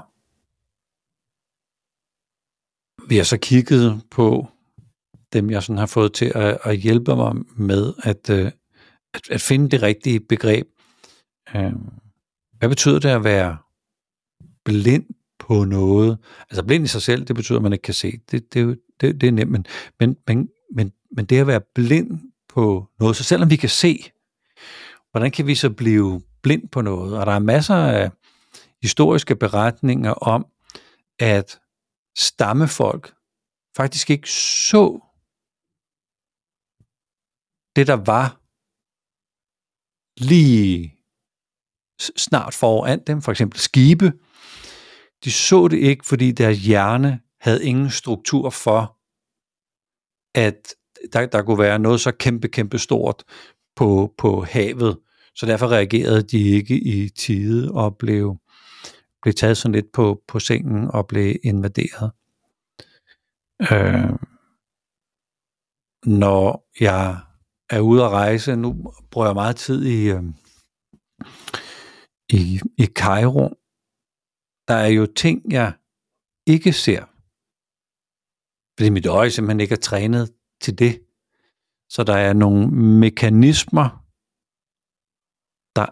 [3.08, 4.46] vi har så kigget på
[5.32, 8.52] dem, jeg sådan har fået til at, at hjælpe mig med at, øh,
[9.18, 10.66] at, at finde det rigtige begreb.
[11.56, 11.72] Øh,
[12.58, 13.58] hvad betyder det at være
[14.64, 15.06] blind
[15.38, 16.18] på noget?
[16.50, 18.20] Altså blind i sig selv, det betyder, at man ikke kan se.
[18.30, 19.66] Det, det, det, det er nemt, men,
[20.00, 24.10] men, men, men, men det at være blind på noget, så selvom vi kan se,
[25.10, 27.18] hvordan kan vi så blive blind på noget?
[27.18, 28.10] Og der er masser af
[28.82, 30.46] historiske beretninger om,
[31.18, 31.60] at
[32.18, 33.14] stammefolk
[33.76, 35.00] faktisk ikke så
[37.76, 38.40] det, der var
[40.20, 40.94] lige
[42.16, 44.12] snart foran dem, for eksempel skibe,
[45.24, 48.96] de så det ikke, fordi deres hjerne havde ingen struktur for,
[50.34, 50.74] at
[51.12, 53.24] der, der kunne være noget så kæmpe, kæmpe stort
[53.76, 54.98] på, på havet.
[55.34, 58.36] Så derfor reagerede de ikke i tide og blev,
[59.22, 62.10] blev taget sådan lidt på, på sengen og blev invaderet.
[63.72, 64.18] Øh,
[66.06, 67.20] når jeg
[67.70, 68.56] er ude at rejse.
[68.56, 70.22] Nu bruger jeg meget tid i, øh,
[72.32, 73.48] i, i Cairo.
[74.68, 75.72] Der er jo ting, jeg
[76.46, 77.04] ikke ser.
[78.78, 81.00] Fordi mit øje simpelthen ikke er trænet til det.
[81.90, 83.88] Så der er nogle mekanismer,
[85.76, 85.86] der,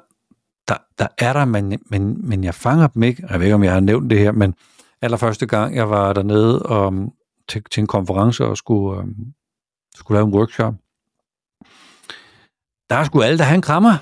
[0.68, 3.26] der, der er der, men, men, men jeg fanger dem ikke.
[3.30, 4.54] Jeg ved ikke, om jeg har nævnt det her, men
[5.02, 7.12] allerførste gang, jeg var dernede og,
[7.48, 9.08] til, til en konference og skulle, øh,
[9.94, 10.74] skulle lave en workshop,
[12.90, 13.90] der skulle alle, der have en krammer.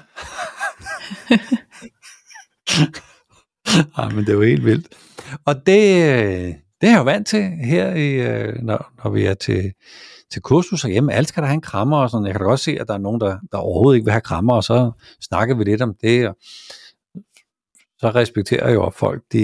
[3.99, 4.89] ja, men det var helt vildt.
[5.45, 5.67] Og det,
[6.81, 9.73] det er jeg jo vant til her, i, øh, når, når vi er til,
[10.33, 11.13] til kursus hjemme.
[11.13, 12.27] Alle skal der have en krammer og sådan.
[12.27, 14.21] Jeg kan da også se, at der er nogen, der, der overhovedet ikke vil have
[14.21, 16.37] krammer, og så snakker vi lidt om det, og
[17.99, 19.41] så respekterer jeg jo, folk de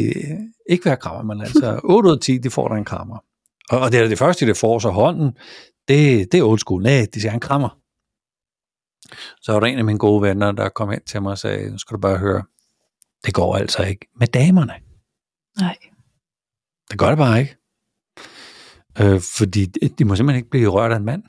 [0.70, 3.24] ikke vil have krammer, men altså 8 ud af 10, de får der en krammer.
[3.70, 5.32] Og, og det er det første, de får, så hånden,
[5.88, 6.82] det, det er old school.
[6.82, 7.79] Nej, de have en krammer.
[9.40, 11.70] Så var der en af mine gode venner, der kom ind til mig og sagde,
[11.70, 12.42] nu skal du bare høre,
[13.26, 14.74] det går altså ikke med damerne.
[15.60, 15.76] Nej.
[16.90, 17.56] Det gør det bare ikke.
[19.00, 21.22] Øh, fordi de må simpelthen ikke blive rørt af en mand.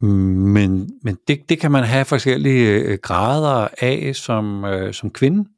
[0.00, 5.48] Men, men det, det kan man have forskellige øh, grader af som, øh, som kvinde.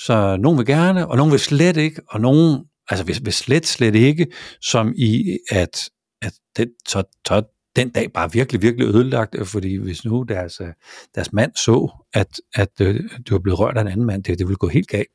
[0.00, 3.66] Så nogen vil gerne, og nogen vil slet ikke, og nogen altså vil, vil slet,
[3.66, 4.26] slet ikke,
[4.60, 5.90] som i, at,
[6.22, 7.42] at det, så, så
[7.76, 10.72] den dag bare virkelig, virkelig ødelagt, øh, fordi hvis nu deres, øh,
[11.14, 14.38] deres mand så, at, at øh, du er blevet rørt af en anden mand, det,
[14.38, 15.08] det ville gå helt galt.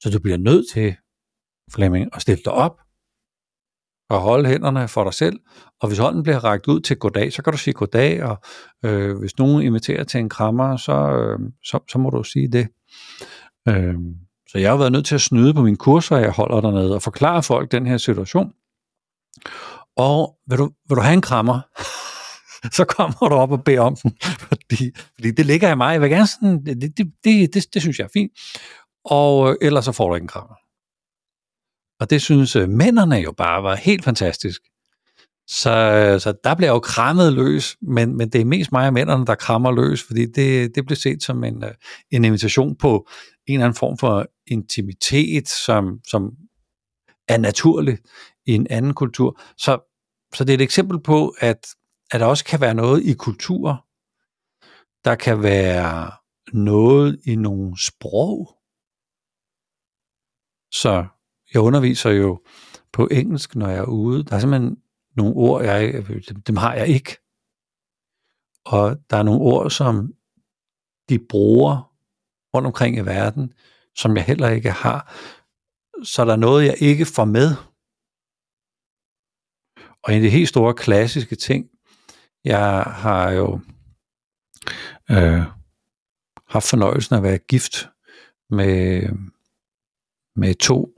[0.00, 0.96] Så du bliver nødt til,
[1.72, 2.80] Flemming, at stille dig op
[4.10, 5.40] og holde hænderne for dig selv,
[5.80, 8.38] og hvis hånden bliver rækket ud til goddag, så kan du sige goddag, og
[8.84, 12.68] øh, hvis nogen inviterer til en krammer, så, øh, så, så må du sige det.
[13.68, 13.94] Øh,
[14.48, 17.02] så jeg har været nødt til at snyde på mine kurser, jeg holder dernede, og
[17.02, 18.52] forklare folk den her situation.
[19.96, 21.60] Og vil du, vil du have en krammer?
[22.76, 24.16] så kommer du op og beder om den,
[24.48, 25.92] fordi, fordi det ligger i mig.
[25.92, 28.32] Jeg vil gerne sådan, det, det, det, det, det synes jeg er fint.
[29.04, 30.54] Og øh, ellers så får du ikke en krammer.
[32.00, 34.60] Og det synes øh, mændene jo bare var helt fantastisk.
[35.48, 38.92] Så, øh, så der bliver jo krammet løs, men, men det er mest mig og
[38.92, 41.70] mændene, der krammer løs, fordi det, det bliver set som en, øh,
[42.10, 43.08] en invitation på
[43.46, 46.30] en eller anden form for intimitet, som, som
[47.28, 47.98] er naturlig
[48.46, 49.40] i en anden kultur.
[49.56, 49.78] Så,
[50.34, 51.66] så det er et eksempel på, at,
[52.10, 53.86] at der også kan være noget i kultur,
[55.04, 56.10] der kan være
[56.52, 58.56] noget i nogle sprog.
[60.72, 61.06] Så
[61.54, 62.42] jeg underviser jo
[62.92, 64.24] på engelsk, når jeg er ude.
[64.24, 64.76] Der er simpelthen
[65.16, 67.16] nogle ord, jeg, dem, dem har jeg ikke.
[68.64, 70.12] Og der er nogle ord, som
[71.08, 71.92] de bruger
[72.54, 73.52] rundt omkring i verden,
[73.96, 75.14] som jeg heller ikke har.
[76.04, 77.54] Så der er noget, jeg ikke får med.
[80.06, 81.66] Og en af de helt store klassiske ting,
[82.44, 83.60] jeg har jo
[85.10, 85.42] øh,
[86.48, 87.88] haft fornøjelsen af at være gift
[88.50, 89.02] med,
[90.36, 90.94] med to,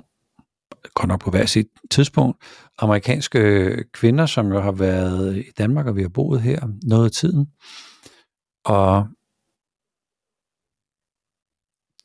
[0.94, 2.42] godt nok på hver sit tidspunkt,
[2.78, 7.10] amerikanske kvinder, som jo har været i Danmark, og vi har boet her noget af
[7.10, 7.46] tiden.
[8.64, 9.08] Og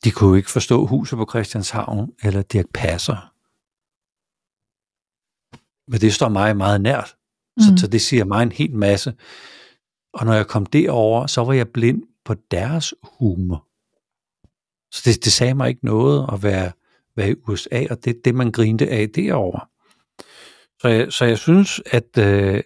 [0.04, 3.33] de kunne jo ikke forstå huset på Christianshavn eller Dirk Passer.
[5.88, 7.16] Men det står mig meget nært.
[7.60, 7.76] Så, mm.
[7.76, 9.14] så det siger mig en hel masse.
[10.12, 13.66] Og når jeg kom derover, så var jeg blind på deres humor.
[14.92, 16.72] Så det, det sagde mig ikke noget at være,
[17.16, 19.68] være i USA, og det er det, man grinte af derover.
[20.80, 22.62] Så jeg, så jeg synes, at, øh,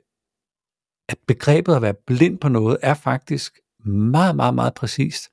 [1.09, 5.29] at begrebet at være blind på noget er faktisk meget, meget, meget præcist.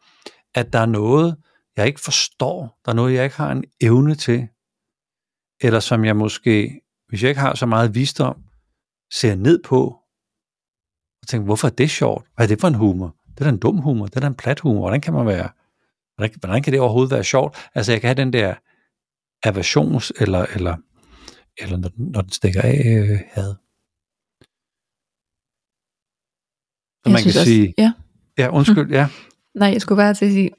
[0.56, 1.36] At der er noget,
[1.78, 4.48] jeg ikke forstår, der er noget, jeg ikke har en evne til,
[5.62, 6.82] eller som jeg måske,
[7.16, 8.44] hvis jeg ikke har så meget visdom,
[9.14, 9.82] ser ned på,
[11.22, 12.28] og tænker, hvorfor er det sjovt?
[12.36, 13.16] Hvad er det for en humor?
[13.28, 15.26] Det er da en dum humor, det er da en plat humor, hvordan kan man
[15.26, 15.50] være,
[16.16, 17.70] hvordan, hvordan kan det overhovedet være sjovt?
[17.76, 18.56] Altså jeg kan have den der
[19.44, 20.76] aversions, eller, eller,
[21.58, 23.56] eller når, den, når den stikker af øh, had.
[27.04, 27.94] Så man kan også, sige, ja.
[28.38, 29.08] ja, undskyld, ja.
[29.60, 30.52] Nej, jeg skulle bare til at sige,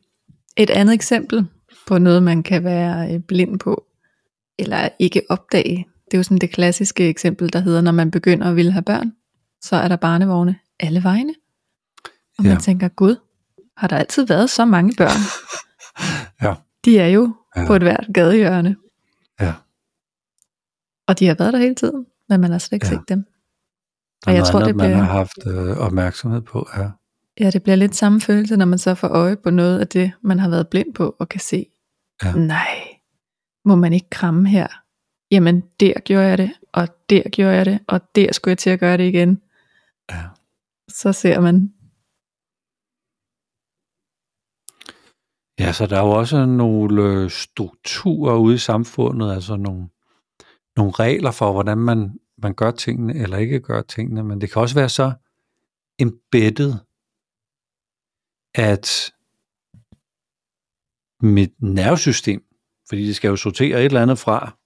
[0.57, 1.47] et andet eksempel
[1.87, 3.87] på noget, man kan være øh, blind på,
[4.59, 8.47] eller ikke opdage, det er jo sådan det klassiske eksempel, der hedder, når man begynder
[8.51, 9.13] at ville have børn,
[9.61, 11.35] så er der barnevogne alle vegne.
[12.39, 12.49] Og ja.
[12.49, 13.17] man tænker, gud,
[13.77, 15.21] har der altid været så mange børn?
[16.49, 16.55] ja.
[16.85, 17.67] De er jo ja.
[17.67, 18.77] på et hvert gadehjørne.
[19.41, 19.55] Ja.
[21.09, 22.93] Og de har været der hele tiden, men man har slet ikke ja.
[22.93, 23.25] set dem.
[24.27, 24.97] Og jeg tror, andet, det bliver...
[24.97, 26.91] man har haft øh, opmærksomhed på, ja.
[27.41, 30.13] Ja, det bliver lidt samme følelse, når man så får øje på noget af det,
[30.23, 31.67] man har været blind på, og kan se,
[32.25, 32.33] ja.
[32.33, 32.79] nej,
[33.65, 34.67] må man ikke kramme her?
[35.31, 38.71] Jamen, der gjorde jeg det, og der gjorde jeg det, og der skulle jeg til
[38.71, 39.43] at gøre det igen.
[40.11, 40.25] Ja.
[40.89, 41.73] Så ser man.
[45.61, 49.89] Ja, så der er jo også nogle strukturer ude i samfundet, altså nogle,
[50.77, 54.63] nogle regler for, hvordan man man gør tingene eller ikke gør tingene, men det kan
[54.63, 55.13] også være så
[55.99, 56.75] embedded,
[58.55, 59.13] at
[61.21, 62.45] mit nervesystem,
[62.89, 64.57] fordi det skal jo sortere et eller andet fra,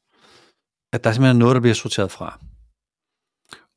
[0.93, 2.41] at der er simpelthen noget, der bliver sorteret fra.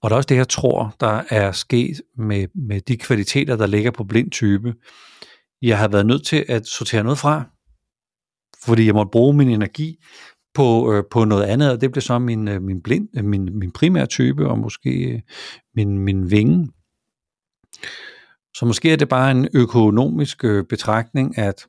[0.02, 3.68] Og der er også det, jeg tror, der er sket med, med de kvaliteter, der
[3.68, 4.74] ligger på blind type.
[5.62, 7.44] Jeg har været nødt til at sortere noget fra,
[8.66, 10.04] fordi jeg måtte bruge min energi
[10.54, 13.60] på, øh, på noget andet, og det blev så min, øh, min, blind, øh, min,
[13.60, 15.22] min primære type, og måske øh,
[15.76, 16.70] min, min vinge.
[18.56, 21.68] Så måske er det bare en økonomisk øh, betragtning, at,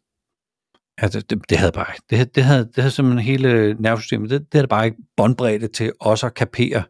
[0.98, 4.54] Altså, det, det havde bare det, det havde, det havde simpelthen hele nervesystemet, det, det
[4.54, 6.84] havde bare ikke båndbredde til også at kapere.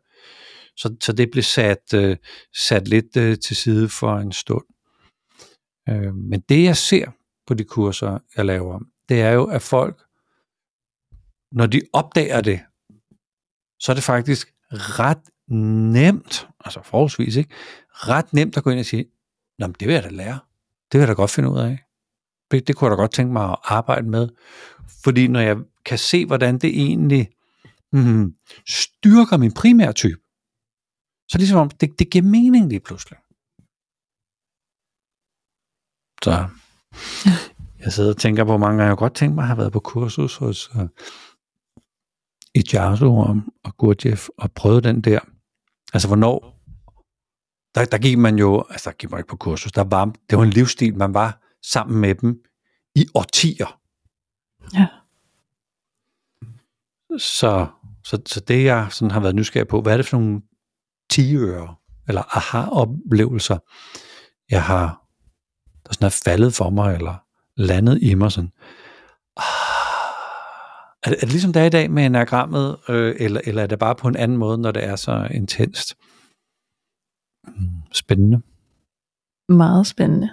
[0.77, 2.17] Så, så det blev sat, øh,
[2.57, 4.65] sat lidt øh, til side for en stund.
[5.89, 7.11] Øh, men det jeg ser
[7.47, 10.03] på de kurser, jeg laver, det er jo, at folk,
[11.53, 12.61] når de opdager det,
[13.79, 15.51] så er det faktisk ret
[15.93, 17.55] nemt, altså forholdsvis ikke,
[17.91, 19.07] ret nemt at gå ind og sige,
[19.59, 20.39] Nå, men det vil jeg da lære.
[20.93, 21.79] Det vil jeg da godt finde ud af
[22.55, 24.29] aspekt, det kunne jeg da godt tænke mig at arbejde med.
[25.05, 27.31] Fordi når jeg kan se, hvordan det egentlig
[27.93, 28.35] mm,
[28.69, 30.21] styrker min primære type,
[31.29, 33.19] så ligesom om, det, det giver mening lige pludselig.
[36.23, 36.49] Så
[37.81, 39.81] jeg sidder og tænker på mange gange, jeg godt tænkt mig at have været på
[39.81, 40.89] kursus hos øh, uh,
[42.55, 43.17] Ijazo
[43.65, 45.21] og Gurdjieff og prøvet den der.
[45.93, 46.61] Altså hvornår,
[47.75, 50.39] der, der gik man jo, altså der gik man ikke på kursus, der var, det
[50.39, 52.37] var en livsstil, man var sammen med dem
[52.95, 53.81] i årtier.
[54.75, 54.87] Ja.
[57.19, 57.67] Så,
[58.05, 60.43] så, så det jeg sådan har været nysgerrig på, hvad er det for nogle
[61.11, 61.75] tiøre,
[62.09, 63.59] eller aha-oplevelser,
[64.51, 65.07] jeg har,
[65.87, 67.15] der sådan er faldet for mig, eller
[67.57, 68.51] landet i mig sådan,
[69.37, 69.75] ah,
[71.03, 73.67] er, det, er det ligesom det er i dag med enagrammet, øh, eller, eller er
[73.67, 75.97] det bare på en anden måde, når det er så intenst?
[77.45, 78.43] Hmm, spændende.
[79.49, 80.31] Meget spændende.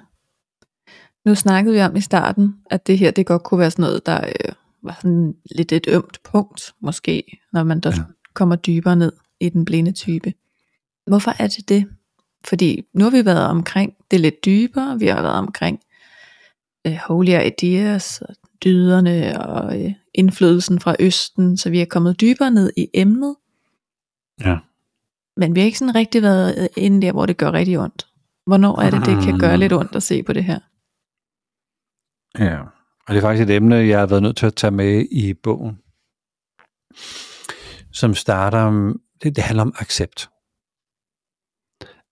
[1.26, 4.06] Nu snakkede vi om i starten, at det her det godt kunne være sådan noget,
[4.06, 4.54] der øh,
[4.84, 8.04] var sådan lidt et ømt punkt, måske, når man der ja.
[8.34, 10.34] kommer dybere ned i den blinde type.
[11.08, 11.88] Hvorfor er det det?
[12.46, 15.80] Fordi nu har vi været omkring det lidt dybere, vi har været omkring
[16.88, 22.52] øh, holy ideas, og dyderne og øh, indflydelsen fra Østen, så vi er kommet dybere
[22.52, 23.36] ned i emnet.
[24.46, 24.58] Ja.
[25.38, 28.08] Men vi har ikke sådan rigtig været øh, inde der, hvor det gør rigtig ondt.
[28.46, 30.60] Hvornår er det, det kan gøre lidt ondt at se på det her?
[32.40, 32.62] Ja,
[33.08, 35.34] og det er faktisk et emne, jeg har været nødt til at tage med i
[35.34, 35.82] bogen,
[37.92, 40.30] som starter, det, det handler om accept.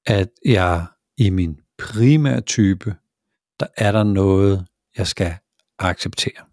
[0.05, 2.95] At jeg i min primære type,
[3.59, 4.67] der er der noget,
[4.97, 5.37] jeg skal
[5.79, 6.45] acceptere.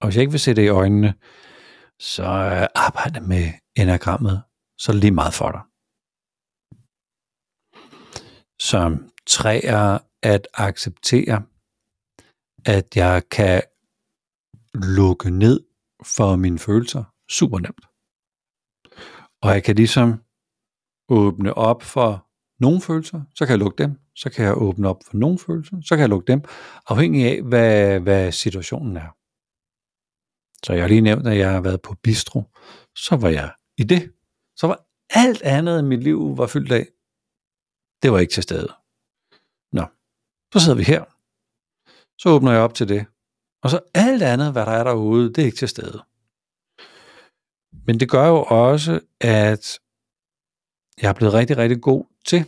[0.00, 1.14] Og hvis jeg ikke vil se det i øjnene,
[1.98, 2.24] så
[2.74, 4.42] arbejde med enagrammet,
[4.78, 5.60] så er det lige meget for dig.
[8.60, 11.42] Som træer at acceptere,
[12.66, 13.62] at jeg kan
[14.74, 15.60] lukke ned
[16.04, 17.86] for mine følelser super nemt.
[19.42, 20.22] Og jeg kan ligesom
[21.08, 22.26] åbne op for
[22.60, 25.76] nogle følelser, så kan jeg lukke dem, så kan jeg åbne op for nogle følelser,
[25.84, 26.44] så kan jeg lukke dem,
[26.86, 29.10] afhængig af, hvad, hvad situationen er.
[30.66, 32.42] Så jeg har lige nævnt, at jeg har været på bistro,
[32.96, 34.12] så var jeg i det.
[34.56, 36.86] Så var alt andet i mit liv var fyldt af.
[38.02, 38.68] Det var ikke til stede.
[39.72, 39.84] Nå,
[40.52, 41.04] så sidder vi her,
[42.22, 43.06] så åbner jeg op til det.
[43.62, 46.02] Og så alt andet, hvad der er derude, det er ikke til stede.
[47.86, 49.80] Men det gør jo også, at
[51.02, 52.44] jeg er blevet rigtig, rigtig god til,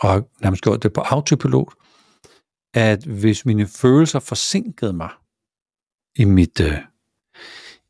[0.00, 1.74] og nærmest gjort det på autopilot,
[2.74, 5.10] at hvis mine følelser forsinkede mig
[6.16, 6.78] i mit, øh,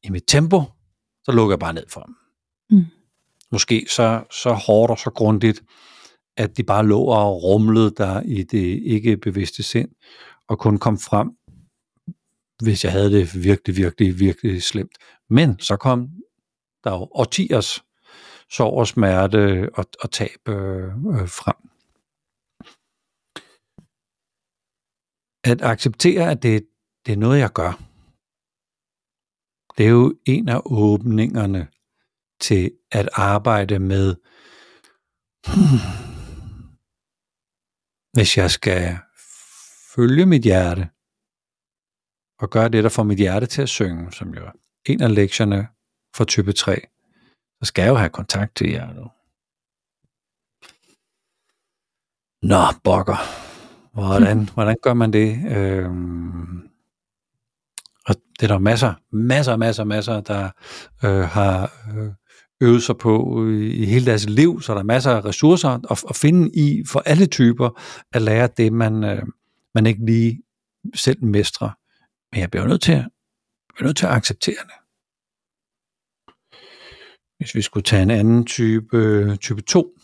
[0.02, 0.62] i mit tempo,
[1.24, 2.16] så lukker jeg bare ned for dem.
[2.70, 2.86] Mm.
[3.52, 5.62] Måske så, så hårdt og så grundigt,
[6.36, 9.90] at de bare lå og rumlede der i det ikke bevidste sind,
[10.48, 11.30] og kun kom frem,
[12.62, 14.98] hvis jeg havde det virkelig, virkelig, virkelig slemt.
[15.30, 16.08] Men så kom
[16.84, 17.84] der jo årtiers
[18.50, 21.56] sorg og smerte og, og tab øh, øh, frem.
[25.44, 26.66] At acceptere, at det,
[27.06, 27.72] det er noget, jeg gør,
[29.78, 31.68] det er jo en af åbningerne
[32.40, 34.14] til at arbejde med,
[35.46, 36.03] hmm,
[38.14, 38.98] hvis jeg skal
[39.94, 40.88] følge mit hjerte,
[42.38, 44.50] og gøre det, der får mit hjerte til at synge, som jo er
[44.84, 45.68] en af lektierne
[46.16, 46.80] for type 3,
[47.62, 49.08] så skal jeg jo have kontakt til hjertet.
[52.42, 53.16] Nå, bokker.
[53.92, 55.56] Hvordan, hvordan gør man det?
[55.56, 56.68] Øhm,
[58.06, 60.50] og det er der masser, masser, masser, masser, der
[61.04, 62.12] øh, har øh,
[62.60, 66.16] øvet sig på i hele deres liv, så der er masser af ressourcer at, at
[66.16, 67.80] finde i for alle typer
[68.12, 69.22] at lære det, man, øh,
[69.74, 70.42] man ikke lige
[70.94, 71.70] selv mestrer.
[72.32, 73.08] Men jeg bliver nødt til, jeg
[73.74, 74.74] bliver nødt til at acceptere det.
[77.38, 79.98] Hvis vi skulle tage en anden type, øh, type 2.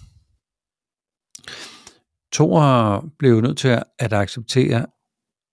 [2.33, 4.87] Toer blev nødt til at acceptere,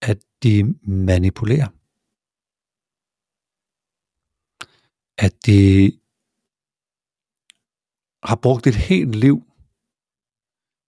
[0.01, 1.67] at de manipulerer.
[5.17, 5.91] At de
[8.27, 9.43] har brugt et helt liv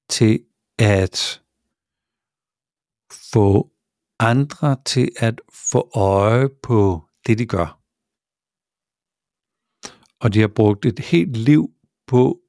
[0.10, 0.46] til
[0.80, 1.44] at
[3.34, 3.72] få
[4.20, 7.80] andre til at få øje på det, de gør.
[10.20, 11.74] Og de har brugt et helt liv
[12.08, 12.40] på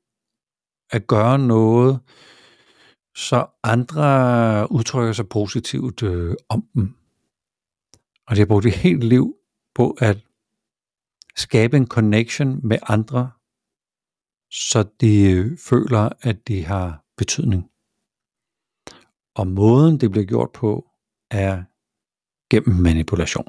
[0.91, 2.01] at gøre noget,
[3.16, 6.97] så andre udtrykker sig positivt øh, om dem.
[8.26, 9.36] Og de har brugt et helt liv
[9.74, 10.18] på at
[11.36, 13.30] skabe en connection med andre,
[14.51, 17.71] så de øh, føler, at de har betydning.
[19.35, 20.87] Og måden, det bliver gjort på,
[21.31, 21.65] er
[22.51, 23.49] gennem manipulation.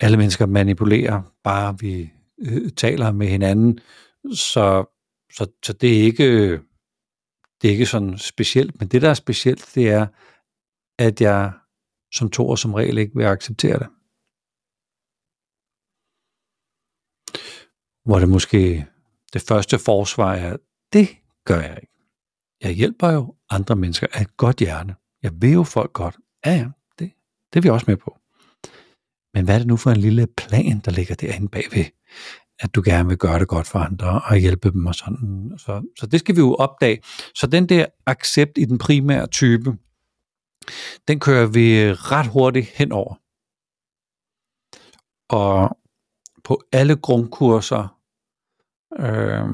[0.00, 3.78] Alle mennesker manipulerer, bare vi øh, taler med hinanden,
[4.34, 4.84] så,
[5.32, 6.60] så, så det er ikke øh,
[7.62, 10.06] det er ikke sådan specielt, men det der er specielt, det er,
[10.98, 11.52] at jeg
[12.12, 13.88] som to som regel ikke vil acceptere det.
[18.04, 18.86] Hvor det måske
[19.32, 20.56] det første forsvar er,
[20.92, 21.08] det
[21.44, 21.94] gør jeg ikke.
[22.60, 24.94] Jeg hjælper jo andre mennesker af et godt hjerte.
[25.22, 26.16] Jeg vil jo folk godt.
[26.46, 26.68] Ja, ja,
[26.98, 27.12] det,
[27.52, 28.18] det er vi også med på.
[29.34, 31.84] Men hvad er det nu for en lille plan, der ligger derinde bagved?
[32.58, 35.52] At du gerne vil gøre det godt for andre og hjælpe dem og sådan.
[35.58, 37.02] Så, så det skal vi jo opdage.
[37.34, 39.76] Så den der accept i den primære type,
[41.08, 43.14] den kører vi ret hurtigt henover.
[45.28, 45.78] Og
[46.44, 47.99] på alle grundkurser,
[48.98, 49.44] øh,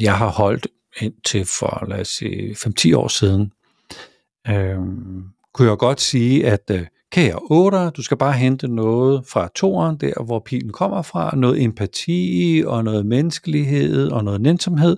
[0.00, 0.66] jeg har holdt
[1.00, 3.52] indtil for, lad os sige, 5-10 år siden,
[4.48, 9.48] øhm, kunne jeg godt sige, at øh, kære 8, du skal bare hente noget fra
[9.54, 14.96] toren, der hvor pilen kommer fra, noget empati og noget menneskelighed og noget nænsomhed,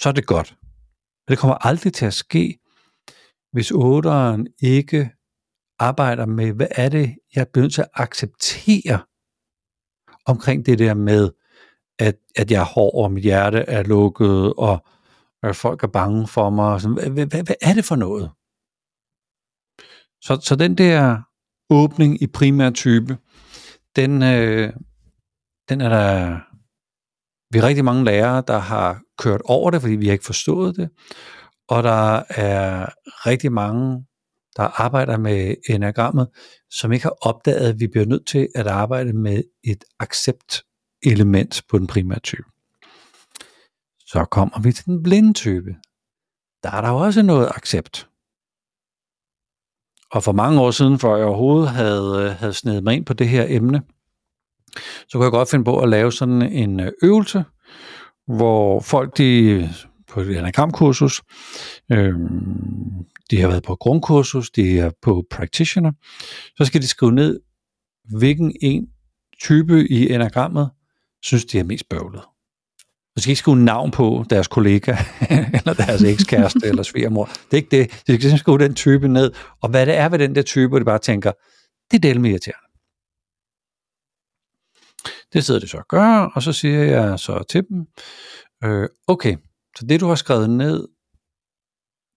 [0.00, 0.54] så er det godt.
[1.28, 2.58] Men det kommer aldrig til at ske,
[3.52, 5.10] hvis 8'eren ikke
[5.78, 8.98] arbejder med, hvad er det, jeg er nødt til at acceptere
[10.26, 11.30] omkring det der med,
[12.00, 14.84] at, at jeg er hård, og mit hjerte er lukket, og
[15.42, 16.72] at folk er bange for mig.
[16.72, 18.30] Og sådan, hvad, hvad, hvad er det for noget?
[20.22, 21.22] Så, så den der
[21.70, 23.18] åbning i primær type,
[23.96, 24.72] den, øh,
[25.68, 26.40] den er der
[27.52, 30.76] vi er rigtig mange lærere, der har kørt over det, fordi vi har ikke forstået
[30.76, 30.90] det.
[31.68, 32.86] Og der er
[33.26, 34.06] rigtig mange,
[34.56, 36.28] der arbejder med enagrammet,
[36.70, 40.62] som ikke har opdaget, at vi bliver nødt til at arbejde med et accept
[41.02, 42.44] element på den primære type.
[44.06, 45.76] Så kommer vi til den blinde type.
[46.62, 48.08] Der er der også noget accept.
[50.12, 53.12] Og for mange år siden, før jeg overhovedet havde, øh, havde snedet mig ind på
[53.12, 53.82] det her emne,
[55.08, 57.44] så kunne jeg godt finde på at lave sådan en øh, øvelse,
[58.26, 59.68] hvor folk de
[60.08, 61.22] på et anagramkursus,
[61.92, 62.14] øh,
[63.30, 65.92] de har været på grundkursus, de er på practitioner,
[66.56, 67.40] så skal de skrive ned,
[68.18, 68.88] hvilken en
[69.42, 70.70] type i enagrammet
[71.22, 72.22] synes de er mest bøvlet.
[73.16, 74.96] De skal ikke skrive navn på deres kollega,
[75.58, 77.24] eller deres ekskæreste, eller svigermor.
[77.24, 77.90] Det er ikke det.
[77.90, 80.76] De skal simpelthen skrive den type ned, og hvad det er ved den der type,
[80.76, 81.32] og de bare tænker,
[81.90, 82.66] det er del med irriterende.
[85.32, 87.86] Det sidder de så og gør, og så siger jeg så til dem,
[88.64, 89.36] øh, okay,
[89.76, 90.88] så det du har skrevet ned,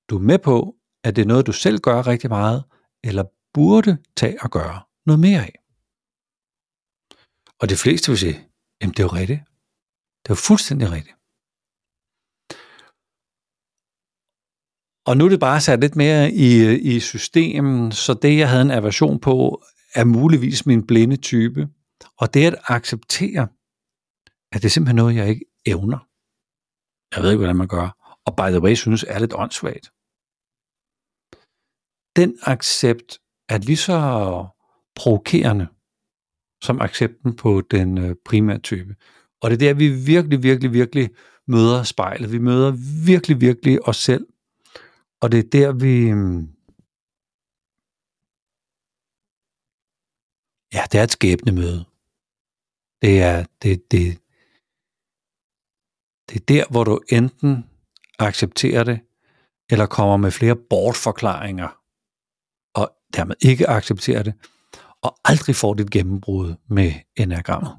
[0.10, 2.64] du er med på, at det er noget, du selv gør rigtig meget,
[3.04, 3.24] eller
[3.54, 5.54] burde tage og gøre noget mere af.
[7.62, 8.48] Og de fleste vil sige,
[8.84, 9.42] jamen det er jo rigtigt.
[10.22, 11.18] Det er jo fuldstændig rigtigt.
[15.08, 16.50] Og nu er det bare sat lidt mere i,
[16.96, 19.38] i systemet, så det, jeg havde en aversion på,
[19.96, 21.62] er muligvis min blinde type.
[22.22, 23.48] Og det at acceptere,
[24.52, 26.00] at det er simpelthen noget, jeg ikke evner.
[27.14, 27.88] Jeg ved ikke, hvordan man gør.
[28.28, 29.88] Og by the way, synes er lidt åndssvagt.
[32.20, 33.10] Den accept
[33.54, 33.98] er lige så
[34.96, 35.68] provokerende
[36.64, 38.96] som accepten på den øh, primære type.
[39.42, 41.10] Og det er der, vi virkelig, virkelig, virkelig
[41.48, 42.32] møder spejlet.
[42.32, 42.72] Vi møder
[43.06, 44.28] virkelig, virkelig os selv.
[45.22, 46.14] Og det er der, vi...
[46.14, 46.50] Mm,
[50.74, 51.86] ja, det er et skæbne møde.
[53.02, 54.20] Det er, det, det,
[56.30, 57.70] det er der, hvor du enten
[58.20, 59.00] accepterer det,
[59.70, 61.80] eller kommer med flere bortforklaringer,
[62.74, 64.34] og dermed ikke accepterer det,
[65.04, 67.72] og aldrig får dit gennembrud med enagrammet.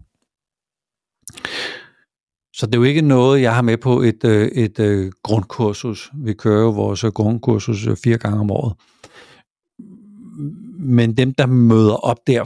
[2.57, 6.11] Så det er jo ikke noget, jeg har med på et, øh, et, et grundkursus.
[6.15, 8.75] Vi kører jo vores øh, grundkursus fire gange om året.
[10.79, 12.45] Men dem, der møder op der,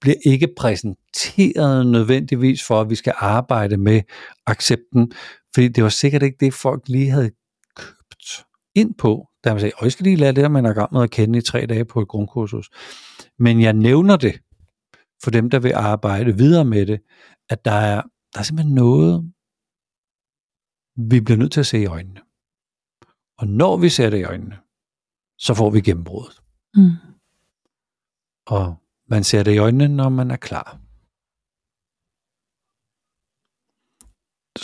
[0.00, 4.02] bliver ikke præsenteret nødvendigvis for, at vi skal arbejde med
[4.46, 5.12] accepten,
[5.54, 7.30] fordi det var sikkert ikke det, folk lige havde
[7.76, 11.02] købt ind på, da man sagde, at jeg skal lige lære det her med enagrammet
[11.02, 12.70] at kende i tre dage på et grundkursus.
[13.38, 14.42] Men jeg nævner det
[15.22, 17.00] for dem, der vil arbejde videre med det,
[17.48, 19.32] at der er, der er simpelthen noget,
[21.10, 22.20] vi bliver nødt til at se i øjnene.
[23.38, 24.58] Og når vi ser det i øjnene,
[25.38, 26.42] så får vi gennembruddet.
[26.74, 26.96] Mm.
[28.46, 28.76] Og
[29.06, 30.80] man ser det i øjnene, når man er klar.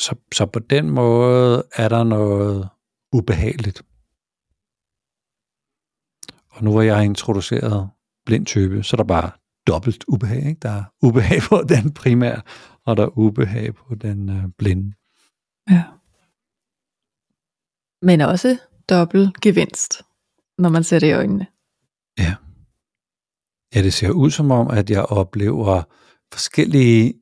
[0.04, 2.68] Så, så på den måde er der noget
[3.12, 3.82] ubehageligt.
[6.50, 7.90] Og nu hvor jeg har introduceret
[8.26, 9.30] blind type, så er der bare
[9.66, 10.46] dobbelt ubehag.
[10.48, 10.60] Ikke?
[10.62, 12.42] Der er ubehag på den primære,
[12.86, 14.94] og der er ubehag på den øh, blinde.
[15.70, 15.84] Ja.
[18.02, 18.58] Men også
[18.88, 20.02] dobbelt gevinst,
[20.58, 21.46] når man ser det i øjnene.
[22.18, 22.34] Ja.
[23.74, 25.82] Ja, det ser ud som om, at jeg oplever
[26.32, 27.14] forskellige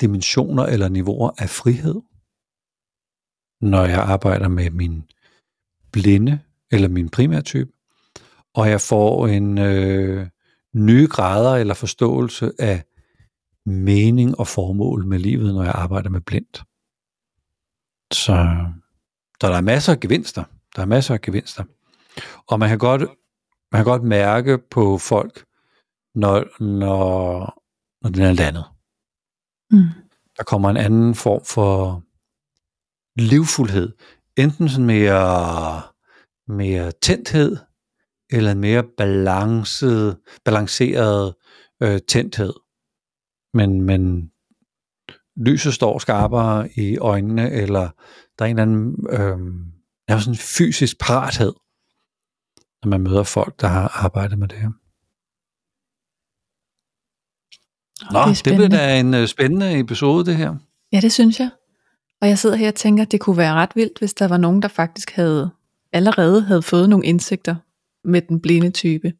[0.00, 2.00] dimensioner eller niveauer af frihed,
[3.60, 5.04] når jeg arbejder med min
[5.92, 7.72] blinde eller min primærtype,
[8.56, 10.28] og jeg får en øh,
[10.74, 12.84] nye grader eller forståelse af
[13.66, 16.62] mening og formål med livet, når jeg arbejder med blindt.
[18.12, 18.32] Så,
[19.40, 20.44] så der er masser af gevinster.
[20.76, 21.64] Der er masser af gevinster.
[22.46, 23.02] Og man kan godt,
[23.72, 25.44] man kan godt mærke på folk,
[26.14, 27.38] når, når,
[28.02, 28.64] når den er landet.
[29.70, 29.88] Mm.
[30.36, 32.02] Der kommer en anden form for
[33.16, 33.92] livfuldhed.
[34.36, 35.82] Enten sådan mere,
[36.48, 37.56] mere tændthed,
[38.30, 41.34] eller en mere balanceret, balanceret
[41.82, 42.52] øh, tændthed.
[43.54, 44.30] Men, men
[45.36, 47.90] lyset står skarpere i øjnene, eller
[48.38, 49.38] der er en eller anden øh,
[50.08, 51.52] er sådan en fysisk parathed,
[52.82, 54.70] når man møder folk, der har arbejdet med det her.
[58.12, 60.54] Nå, det, det bliver da en uh, spændende episode, det her.
[60.92, 61.50] Ja, det synes jeg.
[62.20, 64.36] Og jeg sidder her og tænker, at det kunne være ret vildt, hvis der var
[64.36, 65.50] nogen, der faktisk havde
[65.92, 67.56] allerede havde fået nogle indsigter
[68.06, 69.12] med den blinde type.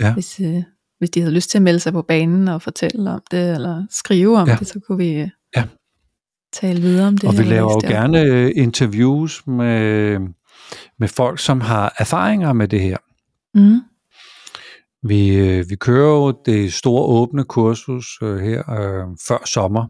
[0.00, 0.14] Ja.
[0.14, 0.62] Hvis, uh,
[0.98, 3.86] hvis de havde lyst til at melde sig på banen og fortælle om det, eller
[3.90, 4.56] skrive om ja.
[4.56, 5.64] det, så kunne vi uh, ja.
[6.52, 7.28] tale videre om det.
[7.28, 10.18] Og vi laver jo gerne interviews med,
[10.98, 12.96] med folk, som har erfaringer med det her.
[13.54, 13.80] Mm.
[15.08, 19.86] Vi, øh, vi kører jo det store åbne kursus øh, her øh, før sommer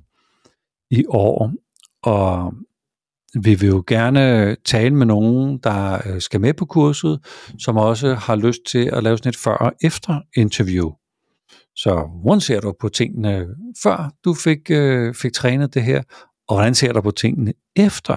[0.90, 1.52] i år,
[2.02, 2.54] og
[3.42, 7.20] vi vil jo gerne tale med nogen, der øh, skal med på kurset,
[7.58, 10.90] som også har lyst til at lave sådan et før- og efter interview.
[11.76, 13.46] Så hvordan ser du på tingene
[13.82, 16.02] før du fik, øh, fik trænet det her,
[16.48, 18.16] og hvordan ser du på tingene efter?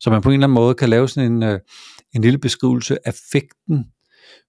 [0.00, 1.60] Så man på en eller anden måde kan lave sådan en, øh,
[2.14, 3.84] en lille beskrivelse af effekten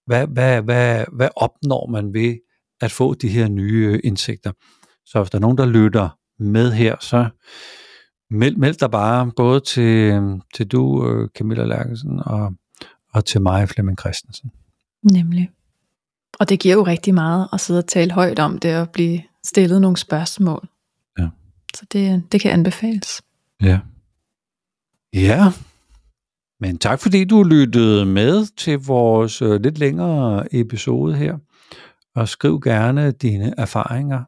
[0.07, 2.35] hvad, hvad, hvad, hvad opnår man ved
[2.81, 4.51] at få de her nye øh, indsigter?
[5.05, 6.09] Så hvis der er nogen, der lytter
[6.39, 7.29] med her, så
[8.29, 10.21] meld, meld dig bare både til,
[10.53, 12.53] til du, øh, Camilla Lærkesen, og,
[13.13, 14.51] og til mig, Flemming Christensen.
[15.03, 15.49] Nemlig.
[16.39, 19.21] Og det giver jo rigtig meget at sidde og tale højt om det, og blive
[19.43, 20.67] stillet nogle spørgsmål.
[21.19, 21.27] Ja.
[21.75, 23.21] Så det, det kan anbefales.
[23.61, 23.79] Ja.
[25.13, 25.51] Ja,
[26.59, 31.37] men tak fordi du lyttede med til vores øh, lidt længere episode her.
[32.15, 34.23] Og skriv gerne dine erfaringer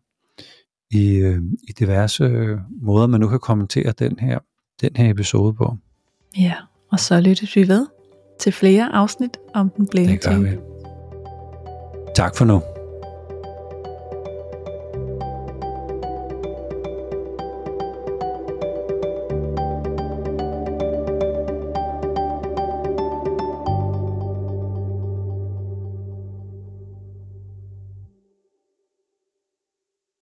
[0.92, 4.40] i, øh, i diverse øh, måder, man nu kan kommentere den her,
[4.82, 5.78] den her episode på.
[6.38, 6.54] Ja,
[6.92, 7.88] og så lyttes vi ved
[8.40, 10.58] til flere afsnit om den blinde Det gør vi.
[12.16, 12.62] Tak for nu.